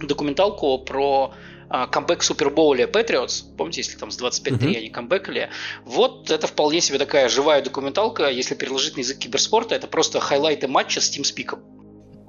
[0.00, 1.34] документалку про
[1.70, 4.76] э, камбэк Супербоуле Патриотс, помните, если там с 25-3 mm-hmm.
[4.76, 5.50] они камбэкали,
[5.84, 10.66] вот это вполне себе такая живая документалка, если переложить на язык киберспорта, это просто хайлайты
[10.66, 11.62] матча с Тим Спиком.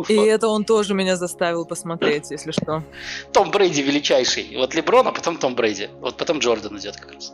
[0.07, 2.83] И это он тоже меня заставил посмотреть, если что.
[3.33, 4.55] Том Брейди величайший.
[4.55, 5.89] Вот Леброн, а потом Том Брейди.
[6.01, 7.33] Вот потом Джордан идет как раз.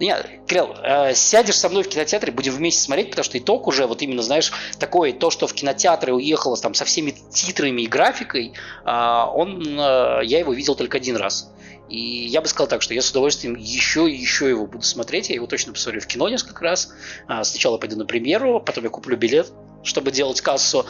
[0.00, 3.86] Нет, Кирилл, э, сядешь со мной в кинотеатре, будем вместе смотреть, потому что итог уже,
[3.86, 8.52] вот именно, знаешь, такой, то, что в кинотеатре уехало там со всеми титрами и графикой,
[8.84, 11.52] э, он, э, я его видел только один раз.
[11.88, 15.28] И я бы сказал так, что я с удовольствием еще и еще его буду смотреть.
[15.28, 16.90] Я его точно посмотрю в кино несколько раз.
[17.42, 20.86] Сначала пойду на премьеру, потом я куплю билет, чтобы делать кассу.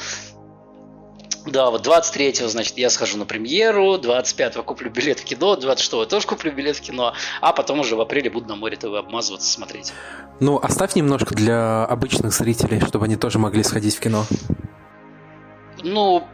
[1.47, 6.27] Да, вот 23-го, значит, я схожу на премьеру, 25-го куплю билет в кино, 26-го тоже
[6.27, 9.93] куплю билет в кино, а потом уже в апреле буду на море ТВ обмазываться, смотреть.
[10.39, 14.25] Ну, оставь немножко для обычных зрителей, чтобы они тоже могли сходить в кино.
[15.83, 16.25] Ну,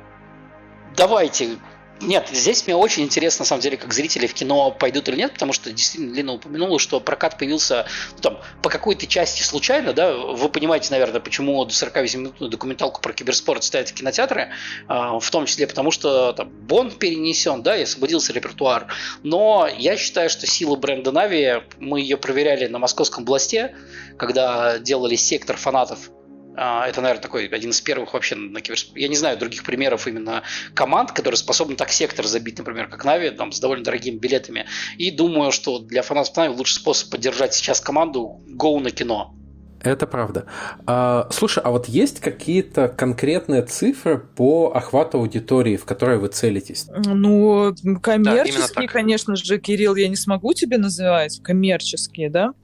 [0.94, 1.56] давайте,
[2.00, 5.32] нет, здесь мне очень интересно, на самом деле, как зрители в кино пойдут или нет,
[5.32, 10.14] потому что действительно Лина упомянула, что прокат появился ну, там, по какой-то части случайно, да,
[10.14, 14.50] вы понимаете, наверное, почему 48-минутную документалку про киберспорт ставят в кинотеатры,
[14.86, 18.86] а, в том числе потому, что там Бонд перенесен, да, и освободился репертуар,
[19.24, 23.74] но я считаю, что сила бренда Нави, мы ее проверяли на московском бласте,
[24.16, 26.10] когда делали сектор фанатов
[26.58, 29.00] это, наверное, такой один из первых вообще на киберспорте.
[29.00, 30.42] Я не знаю других примеров именно
[30.74, 34.66] команд, которые способны так сектор забить, например, как Нави, там, с довольно дорогими билетами.
[34.96, 39.34] И думаю, что для фанатов Нави лучший способ поддержать сейчас команду– go на кино.
[39.82, 40.46] Это правда.
[40.86, 46.88] А, слушай, а вот есть какие-то конкретные цифры по охвату аудитории, в которой вы целитесь?
[46.88, 52.54] Ну, коммерческие, да, конечно же, Кирилл, я не смогу тебе называть коммерческие, да?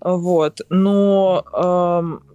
[0.00, 0.60] Вот.
[0.68, 2.27] Но эм,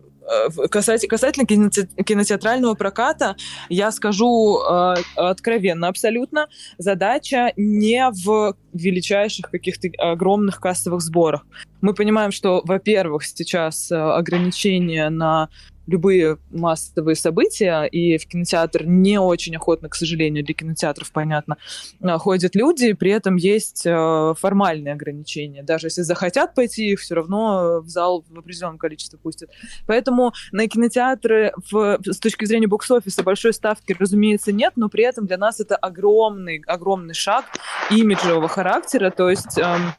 [0.70, 3.36] касательно, касательно кинотеатрального проката,
[3.70, 11.46] я скажу э, откровенно абсолютно, задача не в величайших каких-то огромных кассовых сборах.
[11.82, 15.50] Мы понимаем, что, во-первых, сейчас э, ограничения на
[15.88, 21.58] любые массовые события, и в кинотеатр не очень охотно, к сожалению, для кинотеатров, понятно,
[22.02, 25.64] а, ходят люди, при этом есть э, формальные ограничения.
[25.64, 29.50] Даже если захотят пойти, их все равно в зал в определенном количестве пустят.
[29.88, 35.26] Поэтому на кинотеатры в, с точки зрения бокс-офиса большой ставки, разумеется, нет, но при этом
[35.26, 37.46] для нас это огромный, огромный шаг
[37.90, 39.94] имиджевого характера, то есть эм,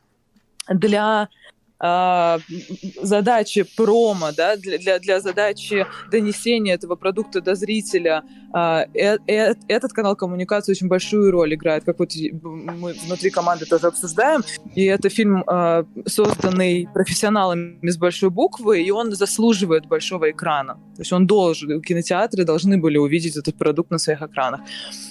[0.68, 1.28] для
[1.86, 2.38] а,
[3.02, 8.22] задачи промо, да, для, для, для задачи донесения этого продукта до зрителя,
[8.54, 13.88] э, э, этот канал коммуникации очень большую роль играет, как вот мы внутри команды тоже
[13.88, 14.42] обсуждаем.
[14.74, 20.74] И это фильм, э, созданный профессионалами с большой буквы, и он заслуживает большого экрана.
[20.96, 24.60] То есть он должен, кинотеатры должны были увидеть этот продукт на своих экранах.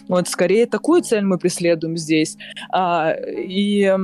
[0.07, 2.35] Вот скорее такую цель мы преследуем здесь.
[2.71, 3.95] А, и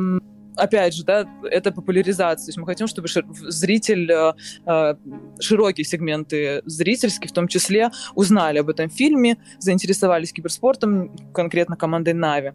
[0.59, 2.45] опять же, да, это популяризация.
[2.45, 4.33] То есть мы хотим, чтобы зритель, э,
[4.65, 4.95] э,
[5.39, 12.53] широкие сегменты зрительские в том числе, узнали об этом фильме, заинтересовались киберспортом, конкретно командой Нави.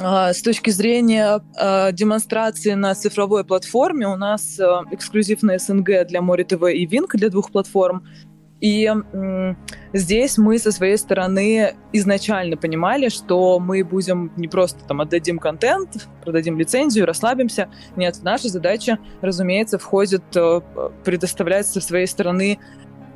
[0.00, 4.60] А, с точки зрения э, демонстрации на цифровой платформе у нас
[4.92, 8.04] эксклюзив на СНГ для Море ТВ и Винк для двух платформ.
[8.60, 8.92] И
[9.92, 16.08] здесь мы со своей стороны изначально понимали, что мы будем не просто там отдадим контент,
[16.24, 17.68] продадим лицензию, расслабимся.
[17.96, 20.60] Нет, наша задача, разумеется, входит э,
[21.04, 22.58] предоставлять со своей стороны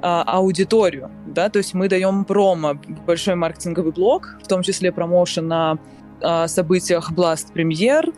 [0.05, 2.75] а, аудиторию, да, то есть мы даем промо,
[3.07, 5.79] большой маркетинговый блок, в том числе промоушен на
[6.47, 8.13] событиях Blast Premier,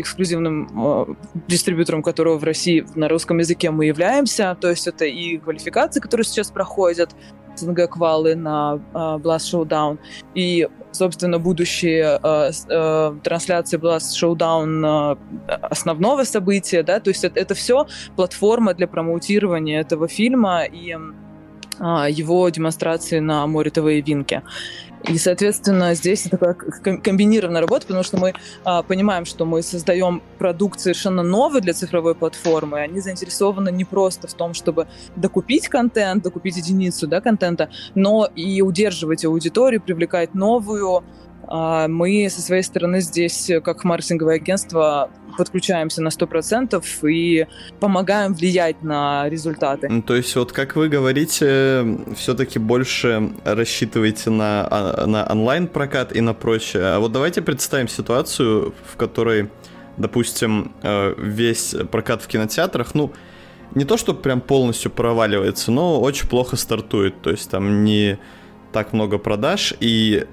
[0.00, 1.16] эксклюзивным
[1.48, 4.56] дистрибьютором которого в России на русском языке мы являемся.
[4.60, 7.14] То есть это и квалификации, которые сейчас проходят,
[7.56, 9.98] СНГ квалы на Blast Showdown,
[10.36, 12.18] и, собственно, будущие
[13.22, 15.18] трансляции Blast Showdown
[15.62, 20.96] основного события, да, то есть это, это все платформа для промоутирования этого фильма и
[21.80, 24.42] его демонстрации на Море ТВ и Винке.
[25.04, 28.34] И, соответственно, здесь такая комбинированная работа, потому что мы
[28.64, 32.80] а, понимаем, что мы создаем продукт совершенно новый для цифровой платформы.
[32.80, 38.60] Они заинтересованы не просто в том, чтобы докупить контент, докупить единицу да, контента, но и
[38.60, 41.04] удерживать аудиторию, привлекать новую,
[41.50, 47.46] а мы со своей стороны здесь, как маркетинговое агентство, подключаемся на 100% и
[47.80, 49.88] помогаем влиять на результаты.
[49.88, 51.86] Ну, то есть вот как вы говорите,
[52.16, 56.82] все-таки больше рассчитываете на, а, на онлайн-прокат и на прочее.
[56.84, 59.48] А вот давайте представим ситуацию, в которой,
[59.96, 63.12] допустим, э, весь прокат в кинотеатрах, ну,
[63.74, 67.20] не то, что прям полностью проваливается, но очень плохо стартует.
[67.22, 68.18] То есть там не
[68.72, 70.26] так много продаж, и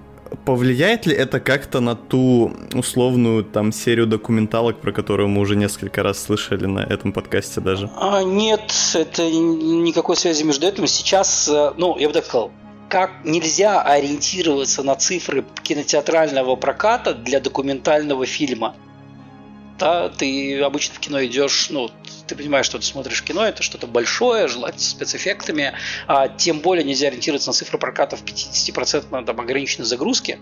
[0.45, 6.03] повлияет ли это как-то на ту условную там серию документалок, про которую мы уже несколько
[6.03, 7.89] раз слышали на этом подкасте даже?
[7.95, 10.88] А, нет, это никакой связи между этим.
[10.88, 12.51] Сейчас, э, ну, я бы так сказал,
[12.89, 18.75] как нельзя ориентироваться на цифры кинотеатрального проката для документального фильма.
[19.78, 21.91] Да, ты обычно в кино идешь, ну,
[22.28, 25.73] ты понимаешь, что ты смотришь кино, это что-то большое, желательно с спецэффектами,
[26.07, 30.39] а тем более нельзя ориентироваться на цифру проката в 50% там, ограниченной загрузки.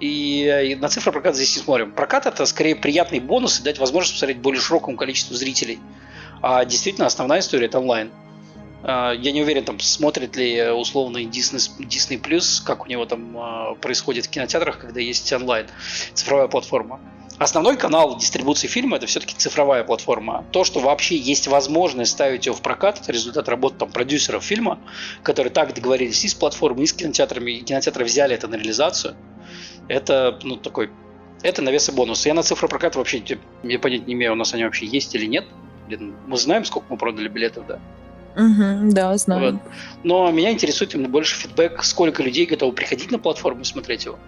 [0.00, 1.92] И, и на цифру проката здесь не смотрим.
[1.92, 5.78] Прокат это скорее приятный бонус и дать возможность посмотреть более широкому количеству зрителей.
[6.40, 8.10] А действительно основная история это онлайн.
[8.82, 13.36] А, я не уверен, там смотрит ли условный Disney, Disney Plus, как у него там
[13.36, 15.66] а, происходит в кинотеатрах, когда есть онлайн,
[16.14, 17.00] цифровая платформа.
[17.38, 20.44] Основной канал дистрибуции фильма это все-таки цифровая платформа.
[20.50, 24.80] То, что вообще есть возможность ставить его в прокат, это результат работы там, продюсеров фильма,
[25.22, 29.14] которые так договорились и с платформой, и с кинотеатрами, и кинотеатры взяли это на реализацию.
[29.86, 30.90] Это ну, такой
[31.42, 32.26] это навес и бонус.
[32.26, 33.22] Я на цифропрокат вообще
[33.62, 35.46] я понять не имею, у нас они вообще есть или нет.
[36.26, 37.78] Мы знаем, сколько мы продали билетов, да?
[38.36, 39.52] Угу, да, знаю.
[39.52, 39.62] Вот.
[40.04, 44.18] Но меня интересует именно больше фидбэк, сколько людей готовы приходить на платформу и смотреть его.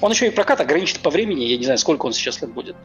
[0.00, 2.76] Он еще и прокат ограничен по времени, я не знаю, сколько он сейчас лет будет.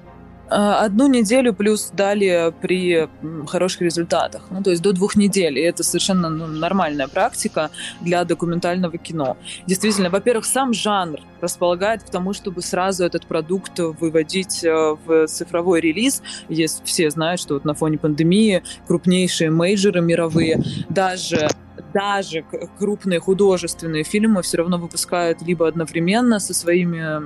[0.49, 3.09] А, одну неделю плюс дали при
[3.47, 4.43] хороших результатах.
[4.51, 5.57] Ну, то есть до двух недель.
[5.57, 9.37] И это совершенно ну, нормальная практика для документального кино.
[9.65, 15.81] Действительно, во-первых, сам жанр располагает к тому, чтобы сразу этот продукт выводить э, в цифровой
[15.81, 16.21] релиз.
[16.49, 21.47] Есть, все знают, что вот на фоне пандемии крупнейшие мейджеры мировые, даже
[21.93, 22.43] даже
[22.77, 27.21] крупные художественные фильмы все равно выпускают либо одновременно со своими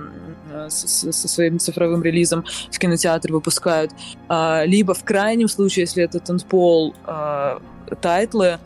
[0.52, 3.92] э, со, со своим цифровым релизом в кинотеатре выпускают,
[4.28, 7.62] а, либо в крайнем случае, если это tentpole а,
[8.02, 8.60] title ы,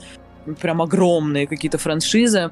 [0.60, 2.52] прям огромные какие-то франшизы,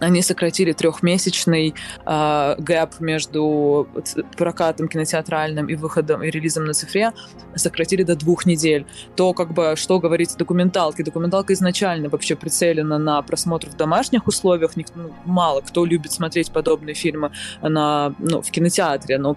[0.00, 1.74] они сократили трехмесячный
[2.06, 3.88] э, gap между
[4.36, 7.12] прокатом кинотеатральным и выходом и релизом на цифре,
[7.54, 8.86] сократили до двух недель.
[9.16, 11.02] То, как бы, что говорится документалки.
[11.02, 14.72] Документалка изначально вообще прицелена на просмотр в домашних условиях.
[14.94, 17.32] Ну, мало кто любит смотреть подобные фильмы
[17.62, 19.36] на, ну, в кинотеатре, но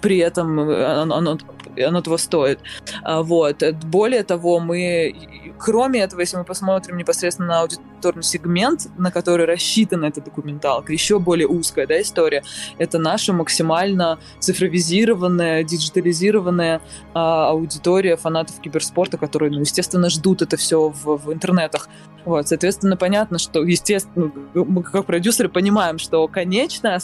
[0.00, 1.38] при этом оно, оно,
[1.82, 2.60] оно того стоит.
[3.02, 3.62] А, вот.
[3.84, 5.14] Более того, мы,
[5.58, 11.18] кроме этого, если мы посмотрим непосредственно на аудиторный сегмент, на который рассчитана эта документалка, еще
[11.18, 12.42] более узкая да, история,
[12.78, 16.80] это наша максимально цифровизированная, диджитализированная
[17.14, 21.88] а, аудитория фанатов киберспорта, которые, ну, естественно, ждут это все в, в интернетах.
[22.24, 26.98] Вот, соответственно, понятно, что, естественно, мы как продюсеры понимаем, что конечный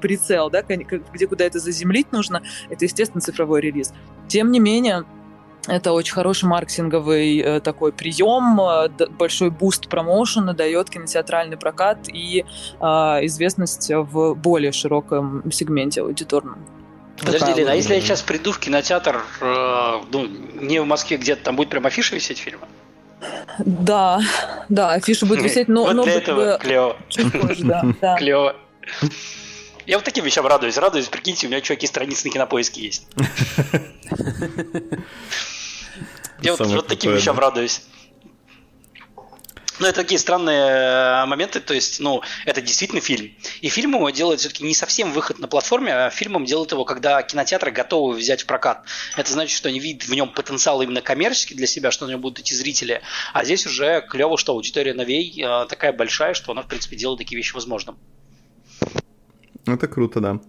[0.00, 3.92] прицел, да, где куда это заземлить нужно, это, естественно, цифровой релиз.
[4.28, 5.04] Тем не менее,
[5.66, 12.44] это очень хороший маркетинговый э, такой прием, э, большой boost промоушена дает кинотеатральный прокат и
[12.80, 12.84] э,
[13.26, 16.58] известность в более широком сегменте аудиторном.
[17.18, 20.26] Подожди, Лена, а если я сейчас приду в кинотеатр, э, ну,
[20.60, 22.66] не в Москве где-то, там будет прям афиша висеть фильма?
[23.58, 24.20] Да,
[24.68, 25.84] да, афиша будет висеть, но...
[25.84, 26.96] Вот но для этого клево.
[27.08, 27.84] Чуть позже, да.
[28.00, 28.16] да.
[28.16, 28.56] Клево.
[29.86, 30.76] Я вот таким вещам радуюсь.
[30.78, 33.06] Радуюсь, прикиньте, у меня чуваки страницы на кинопоиске есть.
[36.42, 37.82] Я вот, вот таким вещам радуюсь.
[39.80, 43.32] Ну, это такие странные э, моменты, то есть, ну, это действительно фильм.
[43.62, 47.22] И фильм его делает все-таки не совсем выход на платформе, а фильмом делают его, когда
[47.22, 48.84] кинотеатры готовы взять в прокат.
[49.16, 52.20] Это значит, что они видят в нем потенциал именно коммерческий для себя, что на нем
[52.20, 53.00] будут идти зрители.
[53.32, 57.18] А здесь уже клево, что аудитория новей э, такая большая, что она, в принципе, делает
[57.18, 57.96] такие вещи возможным.
[59.64, 60.40] Это круто, да.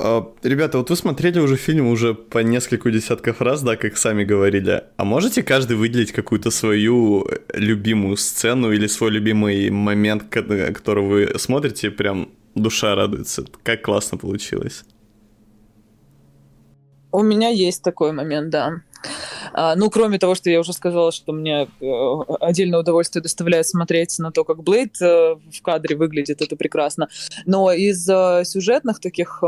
[0.00, 4.22] А, ребята, вот вы смотрели уже фильм уже по несколько десятков раз, да, как сами
[4.22, 4.84] говорили.
[4.96, 11.90] А можете каждый выделить какую-то свою любимую сцену или свой любимый момент, который вы смотрите,
[11.90, 13.44] прям душа радуется?
[13.64, 14.84] Как классно получилось.
[17.10, 18.82] У меня есть такой момент, да.
[19.60, 21.86] А, ну, кроме того, что я уже сказала, что мне э,
[22.38, 27.08] отдельное удовольствие доставляет смотреть на то, как Блейд э, в кадре выглядит, это прекрасно.
[27.44, 29.42] Но из э, сюжетных таких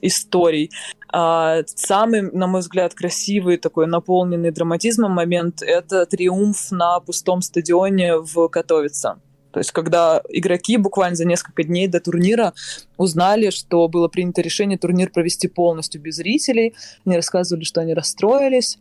[0.00, 0.70] историй.
[1.12, 8.18] А, самый, на мой взгляд, красивый, такой наполненный драматизмом момент— это триумф на пустом стадионе
[8.18, 9.16] в Катовице.
[9.54, 12.54] То есть, когда игроки буквально за несколько дней до турнира
[12.96, 16.74] узнали, что было принято решение турнир провести полностью без зрителей,
[17.06, 18.78] они рассказывали, что они расстроились.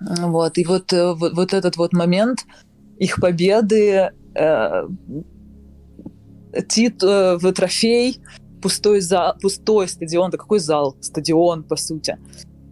[0.00, 2.44] Вот, и вот, э, вот, вот этот вот момент
[2.98, 4.88] их победы, э,
[6.68, 8.20] тит, э, трофей,
[8.62, 10.96] пустой, зал, пустой стадион, да какой зал?
[11.00, 12.16] Стадион, по сути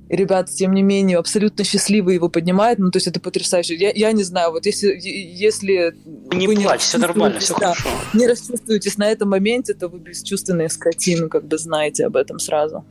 [0.09, 2.79] и ребята, тем не менее, абсолютно счастливы его поднимают.
[2.79, 3.75] Ну, то есть это потрясающе.
[3.75, 5.97] Я, я не знаю, вот если, если
[6.33, 7.89] не вы плачь, все нормально, все да, хорошо.
[8.15, 12.85] Не расчувствуетесь на этом моменте, то вы бесчувственные скотины, как бы знаете об этом сразу.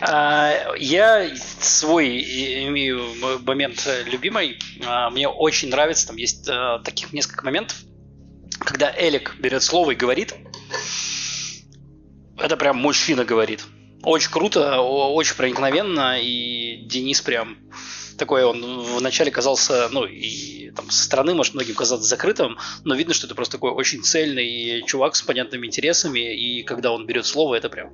[0.00, 2.68] А, я свой
[3.44, 4.58] момент любимый.
[4.84, 7.76] А, мне очень нравится, там есть а, таких несколько моментов,
[8.58, 10.34] когда Элик берет слово и говорит.
[12.38, 13.64] Это прям мужчина говорит.
[14.02, 17.58] Очень круто, очень проникновенно, и Денис прям
[18.18, 23.14] такой, он вначале казался, ну, и там со стороны, может, многим казаться закрытым, но видно,
[23.14, 27.56] что это просто такой очень цельный чувак с понятными интересами, и когда он берет слово,
[27.56, 27.90] это прям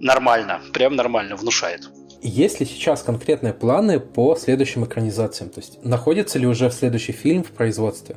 [0.00, 1.88] нормально, прям нормально, внушает.
[2.22, 5.50] Есть ли сейчас конкретные планы по следующим экранизациям?
[5.50, 8.16] То есть находится ли уже следующий фильм в производстве?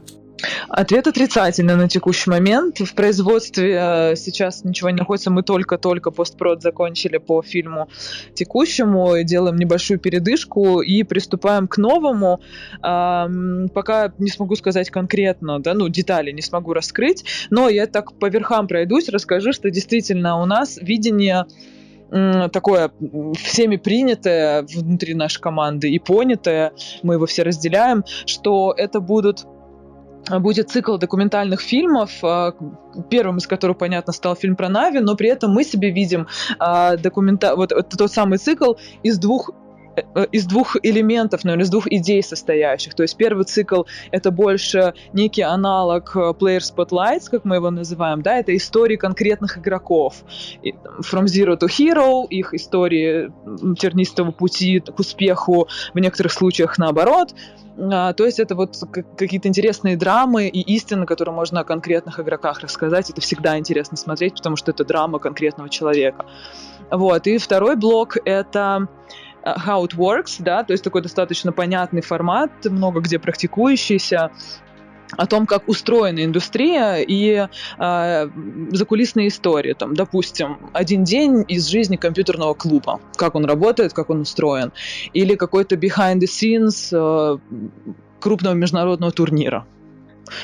[0.70, 2.80] Ответ отрицательный на текущий момент.
[2.80, 5.32] В производстве э, сейчас ничего не находится.
[5.32, 7.90] Мы только-только постпрод закончили по фильму
[8.34, 12.40] текущему, делаем небольшую передышку и приступаем к новому.
[12.82, 18.28] Пока не смогу сказать конкретно, да, ну, детали не смогу раскрыть, но я так по
[18.28, 21.46] верхам пройдусь, расскажу, что действительно у нас видение
[22.52, 22.92] такое
[23.44, 26.74] всеми принятое внутри нашей команды и понятое,
[27.04, 29.46] мы его все разделяем, что это будут
[30.38, 32.54] будет цикл документальных фильмов, а,
[33.10, 36.28] первым из которых, понятно, стал фильм про Нави, но при этом мы себе видим
[36.60, 37.56] а, документа...
[37.56, 39.50] вот, тот самый цикл из двух
[39.96, 42.94] э, э, из двух элементов, наверное, из двух идей состоящих.
[42.94, 48.22] То есть первый цикл— это больше некий аналог э, Player Spotlights, как мы его называем,
[48.22, 50.24] да, это истории конкретных игроков.
[51.00, 53.32] From Zero to Hero, их истории
[53.76, 57.34] тернистого пути к успеху, в некоторых случаях наоборот—
[57.80, 58.76] а, то есть это вот
[59.18, 63.10] какие-то интересные драмы и истины, которые можно о конкретных игроках рассказать.
[63.10, 66.26] Это всегда интересно смотреть, потому что это драма конкретного человека.
[66.92, 67.28] Вот.
[67.28, 68.88] И второй блок— это
[69.44, 74.32] а, how it works, да, то есть такой достаточно понятный формат, много где практикующийся,
[75.18, 77.48] о том, как устроена индустрия и
[77.78, 78.30] э,
[78.72, 79.74] закулисные истории.
[79.74, 84.72] Там, допустим, один день из жизни компьютерного клуба, как он работает, как он устроен,
[85.14, 87.38] или какой-то behind the scenes э,
[88.20, 89.66] крупного международного турнира.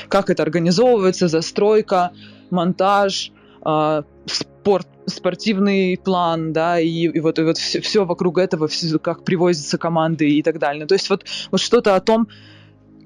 [0.08, 2.10] Как это организовывается, застройка,
[2.50, 3.30] монтаж,
[3.64, 8.98] э, спорт, спортивный план, да, и, и вот, и вот все, все вокруг этого, все,
[8.98, 10.86] как привозятся команды и так далее.
[10.86, 12.26] То есть вот, вот что-то о том,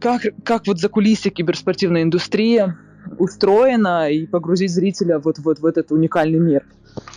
[0.00, 2.78] как, как вот за кулисье киберспортивная индустрия
[3.18, 6.64] устроена и погрузить зрителя вот, вот в этот уникальный мир.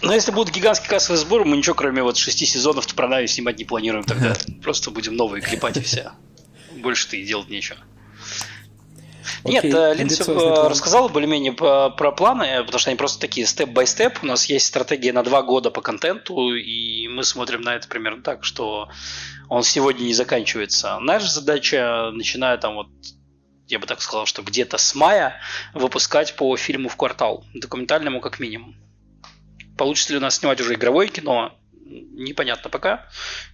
[0.01, 3.57] Но если будут гигантские кассовые сборы, мы ничего кроме вот шести сезонов про Нави снимать
[3.57, 4.35] не планируем тогда.
[4.61, 6.11] Просто будем новые клепать и все.
[6.81, 7.77] Больше-то и делать нечего.
[9.45, 14.19] Нет, э, Линдси э, рассказала более-менее про планы, потому что они просто такие степ-бай-степ.
[14.21, 18.21] У нас есть стратегия на два года по контенту, и мы смотрим на это примерно
[18.21, 18.89] так, что
[19.49, 20.99] он сегодня не заканчивается.
[20.99, 22.87] Наша задача, начиная там вот
[23.67, 25.39] я бы так сказал, что где-то с мая
[25.73, 28.75] выпускать по фильму в квартал, документальному как минимум.
[29.77, 33.07] Получится ли у нас снимать уже игровое кино, непонятно пока.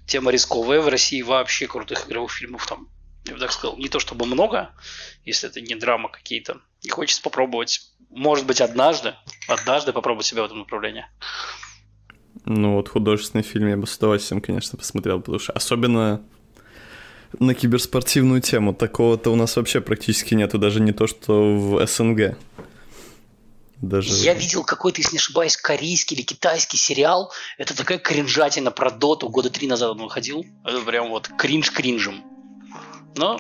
[0.08, 2.90] Тема рисковая, в России вообще крутых игровых фильмов там
[3.26, 4.74] я бы так сказал, не то чтобы много,
[5.24, 6.62] если это не драма какие-то.
[6.82, 9.16] И хочется попробовать, может быть, однажды,
[9.48, 11.06] однажды попробовать себя в этом направлении.
[12.46, 16.22] Ну вот художественный фильм я бы с удовольствием, конечно, посмотрел, потому что особенно
[17.38, 18.74] на киберспортивную тему.
[18.74, 22.38] Такого-то у нас вообще практически нету, даже не то, что в СНГ.
[23.82, 24.12] Даже...
[24.12, 27.32] Я видел какой-то, если не ошибаюсь, корейский или китайский сериал.
[27.58, 29.30] Это такая кринжатина про доту.
[29.30, 30.46] Года три назад он выходил.
[30.66, 32.24] Это прям вот кринж кринжем.
[33.16, 33.40] Но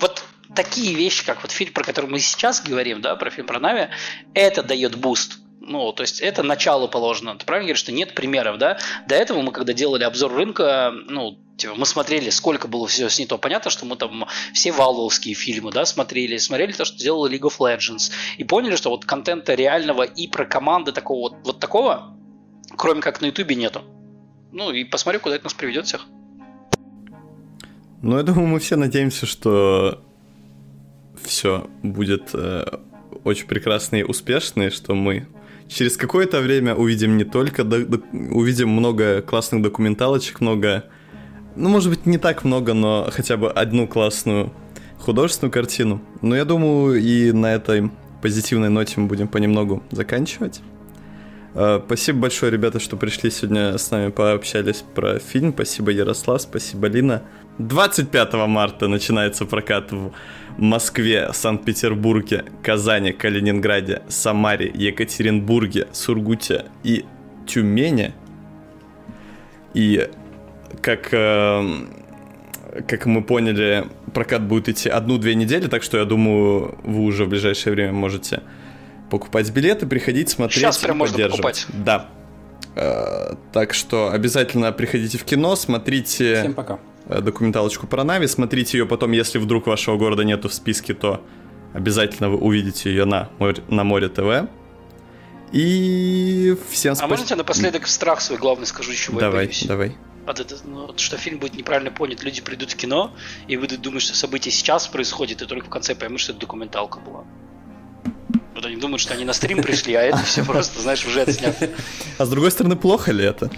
[0.00, 3.60] вот такие вещи, как вот фильм, про который мы сейчас говорим, да, про фильм про
[3.60, 3.88] Na'Vi,
[4.32, 5.38] это дает boost.
[5.64, 7.36] Ну, то есть это начало положено.
[7.36, 8.78] Ты правильно говоришь, что нет примеров, да?
[9.06, 13.36] До этого мы, когда делали обзор рынка, ну, типа, мы смотрели, сколько было всего снято.
[13.36, 17.42] Понятно, что мы там все Valve овские фильмы, да, смотрели, смотрели то, что делала League
[17.42, 22.16] of Legends, и поняли, что вот контента реального и про команды такого вот, вот такого,
[22.76, 23.82] кроме как на Ютубе, нету.
[24.50, 26.06] Ну, и посмотрю, куда это нас приведет всех.
[28.02, 30.02] Ну, я думаю, мы все надеемся, что
[31.22, 32.64] все будет э,
[33.22, 35.28] очень прекрасно и успешно, и что мы
[35.72, 40.84] через какое-то время увидим не только, до, до, увидим много классных документалочек, много,
[41.56, 44.52] ну, может быть, не так много, но хотя бы одну классную
[44.98, 46.00] художественную картину.
[46.20, 50.60] Но я думаю, и на этой позитивной ноте мы будем понемногу заканчивать.
[51.54, 55.52] Э, спасибо большое, ребята, что пришли сегодня с нами, пообщались про фильм.
[55.52, 57.22] Спасибо, Ярослав, спасибо, Лина.
[57.58, 60.12] 25 марта начинается прокат в
[60.58, 67.04] Москве, Санкт-Петербурге, Казани, Калининграде, Самаре, Екатеринбурге, Сургуте и
[67.46, 68.12] Тюмени.
[69.74, 70.08] И
[70.80, 71.86] как, э,
[72.86, 77.28] как мы поняли, прокат будет идти одну-две недели, так что я думаю, вы уже в
[77.28, 78.42] ближайшее время можете
[79.10, 81.66] покупать билеты, приходить, смотреть Сейчас прям можно покупать.
[81.72, 82.08] Да.
[82.74, 86.40] Э, так что обязательно приходите в кино, смотрите...
[86.40, 86.78] Всем пока
[87.20, 88.26] документалочку про Нави.
[88.26, 91.22] Смотрите ее потом, если вдруг вашего города нету в списке, то
[91.74, 93.28] обязательно вы увидите ее на,
[93.68, 94.48] на Море ТВ.
[95.52, 97.14] И всем спасибо.
[97.14, 99.64] А можно я напоследок страх свой главный скажу, чего давай, я боюсь?
[99.64, 99.96] Давай,
[100.26, 103.12] вот это, ну, что фильм будет неправильно понят, люди придут в кино
[103.48, 107.00] и будут думать, что событие сейчас происходит, и только в конце поймут, что это документалка
[107.00, 107.24] была.
[108.54, 111.70] Вот они думают, что они на стрим пришли, а это все просто, знаешь, уже отснято.
[112.18, 113.50] А с другой стороны, плохо ли это?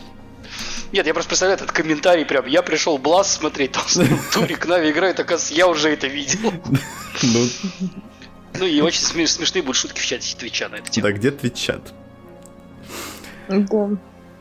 [0.93, 2.47] Нет, я просто представляю этот комментарий прям.
[2.47, 3.85] Я пришел BLAST смотреть, там
[4.33, 6.53] турик Na'Vi играет, оказывается, я уже это видел.
[7.23, 7.47] Ну,
[8.59, 11.07] ну и очень смешные будут шутки в чате Твича на эту тему.
[11.07, 11.93] Да, где Twitch чат?
[13.49, 13.91] Да.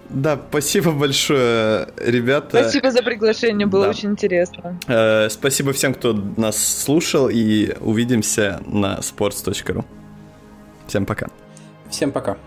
[0.09, 2.61] Да, спасибо большое, ребята.
[2.61, 3.89] Спасибо за приглашение, было да.
[3.89, 4.79] очень интересно.
[4.87, 9.83] Э, спасибо всем, кто нас слушал, и увидимся на sports.ru.
[10.87, 11.27] Всем пока.
[11.89, 12.37] Всем пока.